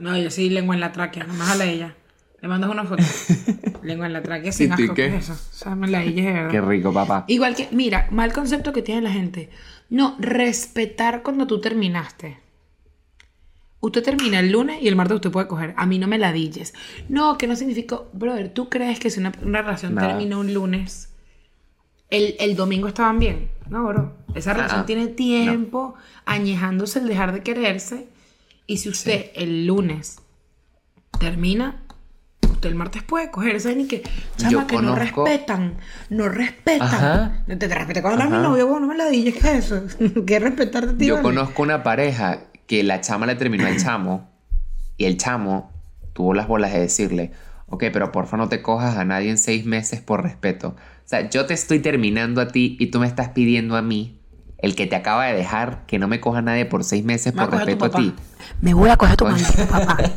[0.00, 1.94] No, yo sí, lengua en la tráquea, nomás a la ella.
[2.42, 3.02] Le mandas una foto.
[3.82, 5.10] lengua en la tráquea sin ¿Y tú asco, qué?
[5.10, 5.32] ¿qué es eso?
[5.32, 6.50] O sea, me la ella es verdad.
[6.50, 7.24] Qué rico, papá.
[7.28, 9.48] Igual que, mira, mal concepto que tiene la gente.
[9.88, 12.38] No, respetar cuando tú terminaste.
[13.84, 15.74] Usted termina el lunes y el martes usted puede coger.
[15.76, 16.72] A mí no me ladilles.
[17.10, 17.98] No, que no significa.
[18.14, 20.08] Brother, ¿tú crees que si una, una relación Nada.
[20.08, 21.10] termina un lunes,
[22.08, 23.50] el, el domingo estaban bien?
[23.68, 24.14] No, bro.
[24.34, 28.08] Esa relación tiene tiempo añejándose el dejar de quererse.
[28.66, 30.16] Y si usted el lunes
[31.20, 31.82] termina,
[32.40, 33.60] usted el martes puede coger.
[33.60, 33.82] ¿Saben?
[33.82, 34.02] Y que,
[34.38, 35.76] chama, que no respetan.
[36.08, 36.88] No respetan.
[36.88, 37.44] Ajá.
[37.46, 39.34] Te, te respeté cuando era mi novio, bueno, no me ladilles.
[39.34, 39.82] ¿Qué es eso?
[40.26, 41.04] ¿Qué respetarte?
[41.04, 41.22] Yo vale?
[41.22, 44.30] conozco una pareja que la chama le terminó al chamo
[44.96, 45.70] y el chamo
[46.12, 47.32] tuvo las bolas de decirle,
[47.66, 50.68] ok, pero porfa no te cojas a nadie en seis meses por respeto.
[50.68, 54.20] O sea, yo te estoy terminando a ti y tú me estás pidiendo a mí,
[54.58, 57.34] el que te acaba de dejar, que no me coja a nadie por seis meses
[57.34, 58.14] Me por a tu respeto a ti.
[58.60, 59.34] Me voy a coger tu Oye.
[59.42, 59.98] maldito papá.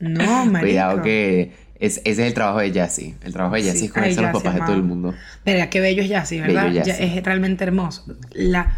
[0.00, 0.60] No, marico.
[0.66, 3.14] Cuidado que es, ese es el trabajo de Jassy.
[3.22, 3.84] El trabajo de Jassy Sí.
[3.86, 5.14] es Ay, a los Jassy, papás de todo el mundo.
[5.46, 6.64] Verga, qué bello es Yassi, ¿verdad?
[6.66, 8.04] Bello es realmente hermoso.
[8.32, 8.72] La,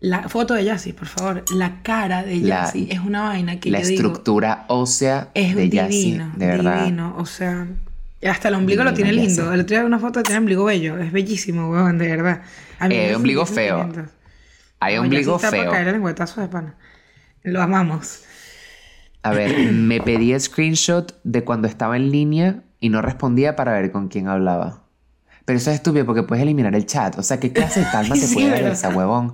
[0.00, 1.44] la foto de Yassi, por favor.
[1.54, 5.56] La cara de La- Yassi es una vaina que La yo digo, estructura ósea es
[5.56, 6.84] de divino, de verdad.
[6.84, 7.14] divino.
[7.18, 7.66] O sea,
[8.28, 9.48] hasta el ombligo lo tiene lindo.
[9.48, 9.54] sé.
[9.54, 10.98] El otro día una foto tiene ombligo bello.
[10.98, 12.42] Es bellísimo, weón, de verdad.
[12.78, 13.90] A mí Eh, ombligo feo.
[14.80, 15.64] Hay No, ombligo está feo.
[15.64, 16.00] para caer el
[16.42, 16.74] de pana.
[17.42, 18.22] Lo amamos.
[19.22, 23.90] A ver, me pedí screenshot de cuando estaba en línea y no respondía para ver
[23.90, 24.84] con quién hablaba.
[25.44, 27.18] Pero eso es estúpido porque puedes eliminar el chat.
[27.18, 29.32] O sea, ¿qué clase de calma te Sí, puede dar esa, huevón?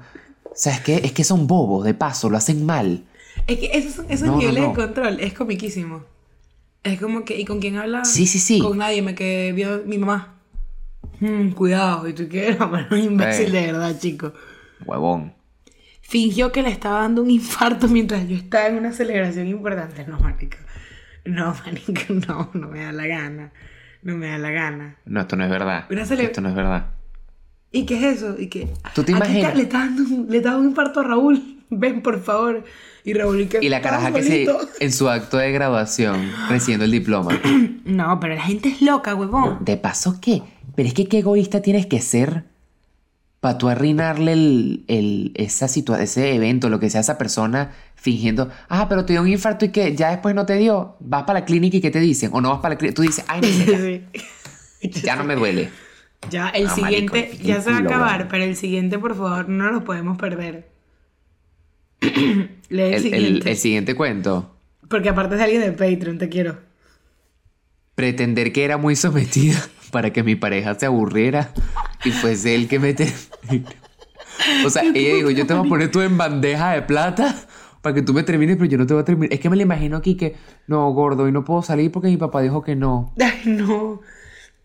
[0.54, 3.04] O sea, es que, son bobos, de paso, lo hacen mal.
[3.48, 4.68] Es que esos, esos No, no, niveles no.
[4.70, 6.04] de control es comiquísimo.
[6.84, 8.04] Es como que, ¿y con quién habla?
[8.04, 8.60] Sí, sí, sí.
[8.60, 10.34] Con nadie, me quedé, vio mi mamá.
[11.20, 13.60] Mm, cuidado, y tú qué bueno, un imbécil Eh.
[13.60, 14.32] de verdad, chico.
[14.86, 15.34] Huevón.
[16.02, 20.04] Fingió que le estaba dando un infarto mientras yo estaba en una celebración importante.
[20.06, 20.58] No, marica.
[21.24, 23.52] No, marica, no, no me da la gana.
[24.02, 24.98] No me da la gana.
[25.06, 25.86] No, esto no es verdad.
[25.90, 26.93] Una Esto no es verdad.
[27.74, 28.36] ¿Y qué es eso?
[28.38, 28.68] ¿Y qué?
[28.94, 29.36] ¿Tú te imaginas?
[29.52, 31.58] está- le está dando le está dando un infarto a Raúl.
[31.70, 32.64] Ven, por favor.
[33.04, 33.58] Y Raúl, ¿y qué?
[33.60, 34.46] Y la ¿Estás caraja que se,
[34.80, 37.38] en su acto de graduación, recibiendo el diploma.
[37.84, 39.58] No, pero la gente es loca, huevón.
[39.60, 40.40] ¿De paso qué?
[40.74, 42.44] Pero es que qué egoísta tienes que ser
[43.40, 48.48] para tú arruinarle el, el- esa situa- ese evento, lo que sea, esa persona fingiendo,
[48.70, 50.96] ah, pero te dio un infarto y que ya después no te dio.
[51.00, 52.30] Vas para la clínica y ¿qué te dicen?
[52.32, 52.94] O no vas para la clínica.
[52.96, 53.48] Tú dices, ay, no,
[54.88, 55.68] ya, ya no me duele.
[56.30, 59.70] Ya, el Ah, siguiente, ya se va a acabar, pero el siguiente, por favor, no
[59.70, 60.68] lo podemos perder.
[62.00, 63.50] Lee el, El, siguiente.
[63.50, 64.56] el siguiente cuento.
[64.88, 66.58] Porque aparte es alguien de Patreon, te quiero.
[67.94, 69.58] Pretender que era muy sometida
[69.90, 71.52] para que mi pareja se aburriera
[72.04, 72.94] y fuese él que me...
[72.94, 73.12] te-
[74.66, 77.34] o sea, ella dijo, yo te voy a poner tú en bandeja de plata
[77.82, 79.32] para que tú me termines, pero yo no te voy a terminar.
[79.32, 82.16] Es que me lo imagino aquí que, no, gordo, y no puedo salir porque mi
[82.16, 83.14] papá dijo que no.
[83.20, 84.00] Ay, no.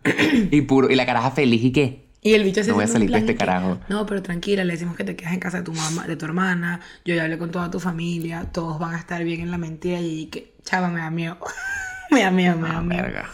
[0.52, 2.10] Y puro, y la caraja feliz y qué.
[2.22, 3.80] Y el bicho se No voy a salir de este que, carajo.
[3.88, 6.26] No, pero tranquila, le decimos que te quedas en casa de tu mamá, de tu
[6.26, 6.82] hermana.
[7.06, 10.02] Yo ya hablé con toda tu familia, todos van a estar bien en la mentira
[10.02, 11.38] y que, chava, me da miedo.
[12.12, 13.04] me da miedo, me da Ah, miedo.
[13.04, 13.30] verga.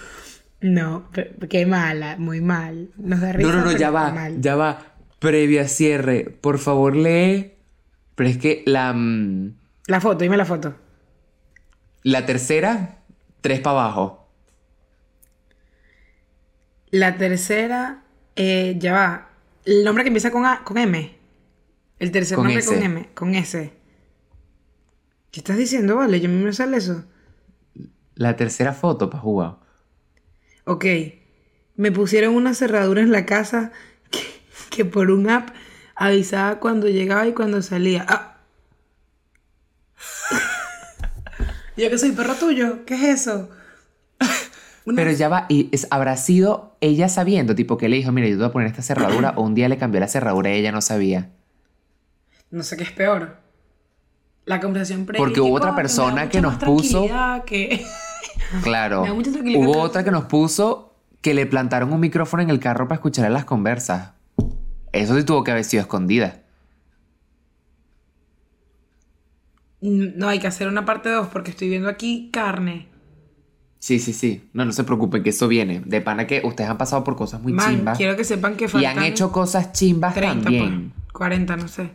[0.62, 1.10] No,
[1.50, 2.90] qué mala, muy mal.
[2.98, 3.52] Nos da risa.
[3.52, 4.40] No, no, no, ya va, mal.
[4.42, 4.80] ya va.
[5.20, 7.54] Previa cierre, por favor lee.
[8.16, 9.56] Pero es que la, mm,
[9.88, 10.76] La foto, dime la foto.
[12.04, 13.00] la tercera,
[13.42, 14.25] tres para abajo.
[16.96, 18.06] La tercera,
[18.38, 19.30] eh, ya va.
[19.66, 21.14] El nombre que empieza con, A, con M.
[22.00, 22.74] El tercer Con nombre S.
[22.74, 23.74] con M, con S.
[25.30, 26.22] ¿Qué estás diciendo, vale?
[26.22, 27.04] Yo a mí me sale eso.
[28.14, 29.58] La tercera foto para jugar.
[30.64, 30.86] Ok.
[31.76, 33.74] Me pusieron una cerradura en la casa
[34.10, 34.22] que,
[34.70, 35.50] que por un app
[35.98, 38.06] avisaba cuando llegaba y cuando salía.
[38.08, 38.38] Ah.
[41.76, 43.50] Yo que soy perro tuyo, ¿qué es eso?
[44.86, 48.28] Una- Pero ya va, y es, habrá sido ella sabiendo, tipo que le dijo, mira,
[48.28, 50.60] yo te voy a poner esta cerradura, o un día le cambió la cerradura y
[50.60, 51.32] ella no sabía.
[52.52, 53.38] No sé qué es peor.
[54.46, 55.26] La conversación previa.
[55.26, 57.08] Porque hubo otra "Ah, me da persona que nos puso-
[57.46, 57.84] que...
[58.62, 59.04] Claro.
[59.04, 63.32] Hubo otra que nos puso que le plantaron un micrófono en el carro para escuchar
[63.32, 64.12] las conversas.
[64.92, 66.44] Eso sí tuvo que haber sido escondida.
[69.82, 72.88] No, hay que hacer una parte 2 porque estoy viendo aquí carne.
[73.86, 74.50] Sí, sí, sí.
[74.52, 75.80] No, no se preocupen, que eso viene.
[75.86, 77.96] De pana que ustedes han pasado por cosas muy Man, chimbas.
[78.00, 80.92] quiero que sepan que Y faltan han hecho cosas chimbas 30, también.
[80.96, 81.92] pues, 40, no sé.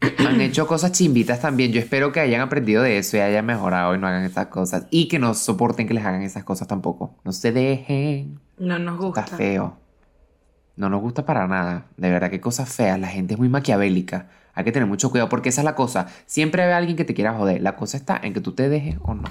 [0.18, 1.72] Han hecho cosas chimbitas también.
[1.72, 4.86] Yo espero que hayan aprendido de eso y hayan mejorado y no hagan esas cosas.
[4.90, 7.14] Y que no soporten que les hagan esas cosas tampoco.
[7.24, 8.38] No se dejen.
[8.58, 9.22] No nos gusta.
[9.22, 9.78] Está feo.
[10.76, 11.86] No nos gusta para nada.
[11.96, 13.00] De verdad, qué cosas feas.
[13.00, 14.28] La gente es muy maquiavélica.
[14.52, 16.08] Hay que tener mucho cuidado porque esa es la cosa.
[16.26, 17.62] Siempre hay alguien que te quiera joder.
[17.62, 19.28] La cosa está en que tú te dejes o no.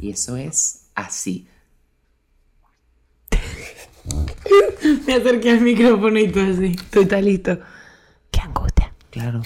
[0.00, 1.48] Y eso es así.
[5.06, 6.76] Me acerqué al micrófono y todo así.
[6.90, 7.58] Tú estás listo.
[8.30, 8.92] Qué angustia.
[9.10, 9.42] Claro.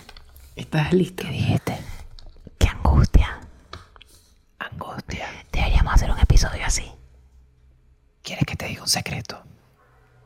[0.57, 1.25] Estás listo.
[1.25, 1.79] ¿Qué dijiste?
[2.59, 3.41] Qué angustia.
[4.59, 5.29] Angustia.
[5.53, 6.91] Deberíamos hacer un episodio así.
[8.23, 9.43] ¿Quieres que te diga un secreto?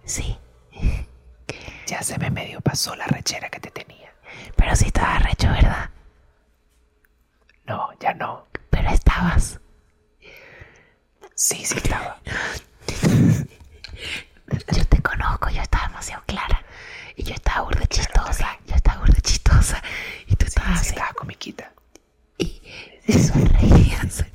[0.04, 0.36] Sí.
[1.86, 4.12] Ya se me medio pasó la rechera que te tenía.
[4.56, 5.90] Pero sí estabas recho, ¿verdad?
[7.66, 8.46] No, ya no.
[8.70, 9.60] Pero estabas.
[11.39, 12.18] Sí, sí estaba.
[14.74, 16.64] Yo te conozco, yo estaba demasiado clara.
[17.14, 18.59] Y yo estaba burda chistosa.
[18.66, 19.82] Yo estaba burda chistosa.
[20.26, 20.91] Y tú estabas así.
[20.91, 21.72] estaba comiquita.
[22.39, 22.62] Y
[23.12, 24.24] sonreías.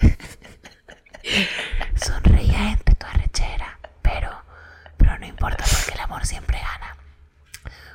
[2.05, 3.79] Sonreías entre tu arrechera.
[4.03, 4.29] Pero,
[4.97, 6.95] pero no importa porque el amor siempre gana.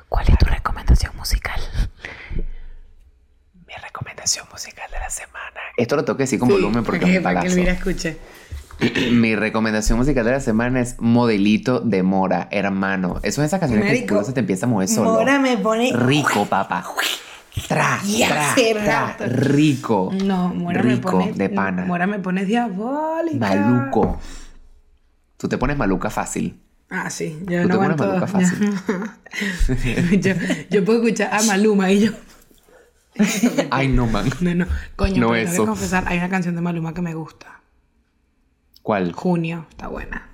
[0.09, 1.61] ¿Cuál es tu recomendación musical?
[3.67, 5.61] Mi recomendación musical de la semana.
[5.77, 7.47] Esto lo que decir con Sí, volumen porque para es para que.
[7.47, 8.17] Elvira escuche.
[9.11, 13.19] Mi recomendación musical de la semana es Modelito de Mora, hermano.
[13.23, 15.13] Eso es esa canción que Marico, culo se te empieza a mover solo.
[15.13, 15.91] Mora me pone...
[15.93, 16.85] Rico, papá.
[17.67, 17.99] Tra,
[18.55, 19.15] tra.
[19.27, 20.11] Rico.
[20.23, 21.33] No, Mora me Rico, pone...
[21.33, 21.85] de pana.
[21.85, 23.37] Mora me pone diabólica.
[23.37, 24.19] Maluco.
[25.37, 26.59] Tú te pones maluca fácil.
[26.89, 28.07] Ah, sí, yo Tú no te pones aguanto.
[28.07, 30.19] maluca fácil.
[30.21, 30.33] yo,
[30.69, 32.11] yo puedo escuchar a Maluma y yo.
[33.71, 34.29] Ay, no, man.
[34.39, 37.56] No, no, coño, No tengo que confesar, hay una canción de Maluma que me gusta.
[38.87, 39.11] ¿Cuál?
[39.11, 40.29] Junio, está buena.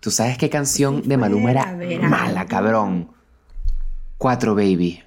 [0.00, 3.08] ¿Tú sabes qué canción de Maluma era mala, cabrón?
[4.18, 5.02] Cuatro Baby.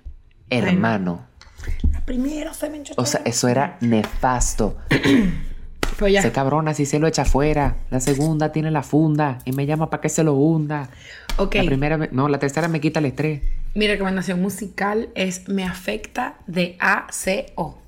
[0.49, 1.27] Hermano.
[1.91, 4.75] La primera se me enchó O sea, eso era nefasto.
[5.99, 6.21] Pues ya.
[6.21, 7.75] Ese cabrón así se lo echa afuera.
[7.91, 10.89] La segunda tiene la funda y me llama para que se lo hunda.
[11.37, 13.41] Ok, La primera, me- no, la tercera me quita el estrés.
[13.75, 17.78] mi recomendación musical es Me Afecta de ACO.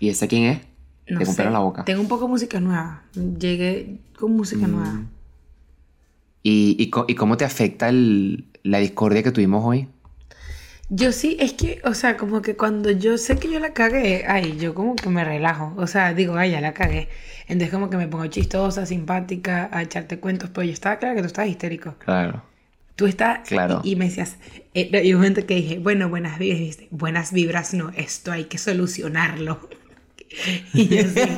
[0.00, 0.60] ¿Y ese quién es?
[1.08, 1.84] No Te compraron la boca.
[1.84, 3.02] Tengo un poco de música nueva.
[3.14, 4.70] Llegué con música Mm.
[4.72, 5.02] nueva.
[6.42, 9.88] ¿Y, y, y cómo te afecta el- la discordia que tuvimos hoy?
[10.88, 14.24] Yo sí, es que, o sea, como que cuando yo sé que yo la cagué,
[14.26, 15.72] ay, yo como que me relajo.
[15.76, 17.08] O sea, digo, ay, ya la cagué.
[17.46, 20.50] Entonces como que me pongo chistosa, simpática, a echarte cuentos.
[20.50, 21.94] Pero yo estaba clara que tú estabas histérico.
[21.98, 22.42] Claro.
[22.96, 23.46] Tú estás...
[23.48, 23.80] Claro.
[23.84, 24.36] Y, y me decías...
[24.74, 26.78] eh, y un momento que dije, bueno, buenas vibras.
[26.90, 29.68] Buenas vibras, no, esto hay que solucionarlo.
[30.74, 31.20] Y yo así...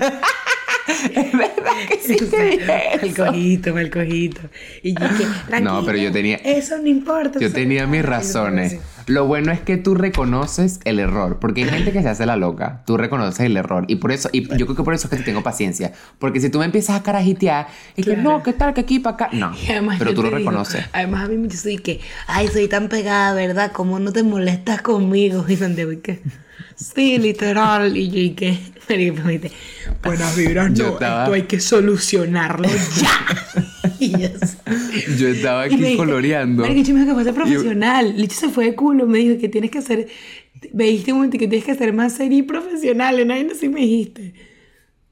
[1.14, 4.40] Es verdad que sí Sí, te mal cojito, mal cojito.
[4.82, 5.24] Y yo dije,
[5.62, 7.38] No, pero yo "Tranquila, tenía- Eso no importa.
[7.38, 8.16] Yo tenía mis importa".
[8.18, 8.78] razones.
[9.06, 12.34] Lo bueno es que tú reconoces el error, porque hay gente que se hace la
[12.36, 12.82] loca.
[12.84, 15.16] Tú reconoces el error y por eso y yo creo que por eso es que
[15.18, 18.22] te tengo paciencia, porque si tú me empiezas a carajitear y que Claro.
[18.22, 19.52] no, que tal, que aquí para acá, no.
[19.98, 20.84] Pero tú lo digo, reconoces.
[20.92, 23.70] además a mí yo soy que, ay, soy tan pegada, ¿verdad?
[23.72, 25.44] ¿Cómo no te molestas conmigo?
[25.48, 26.20] Y Santiago, y que,
[26.74, 27.96] sí, literal.
[27.96, 28.46] Y yo,
[29.24, 29.50] me dice,
[30.02, 33.92] buenas vibras, no, Yo estaba- esto hay que solucionarlo ya.
[33.98, 34.28] y yo.
[35.18, 36.62] Yo estaba Y me aquí coloreando.
[36.62, 38.14] Marico, yo me dijo que fuese profesional.
[38.16, 39.06] Licho se fue de culo.
[39.06, 40.08] Me dijo que tienes que ser.
[40.72, 43.18] Me dijiste un momento que tienes que ser más serio y profesional.
[43.20, 44.34] En ahí no sí me dijiste.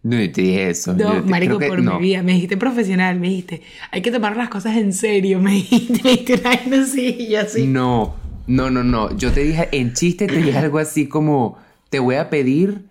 [0.03, 0.93] No, y te dije eso.
[0.95, 1.99] No, Yo te- marico, que por no.
[2.01, 2.23] mi vida.
[2.23, 3.19] Me dijiste profesional.
[3.21, 5.41] Me dijiste, hay que tomar las cosas en serio.
[5.43, 7.17] Me dijiste, me dijiste una así.
[7.19, 7.67] Y yo así.
[7.67, 8.17] No,
[8.47, 9.17] no, no, no.
[9.17, 11.59] Yo te dije, en chiste te dije algo así como,
[11.91, 12.87] te voy a pedir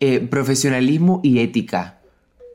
[0.00, 1.98] eh, profesionalismo y ética.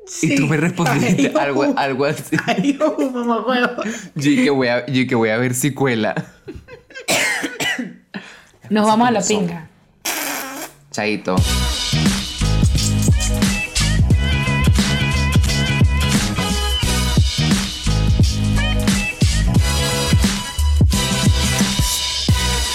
[0.06, 0.34] Sí.
[0.34, 2.38] Y tú me respondiste Ay, algo, algo así.
[2.46, 2.80] Ay,
[3.14, 3.84] mamá huevo.
[4.16, 6.16] Yo que voy a, yo que voy a ver si cuela.
[8.70, 9.70] Nos vamos a la pinga.
[10.92, 11.36] Chaito.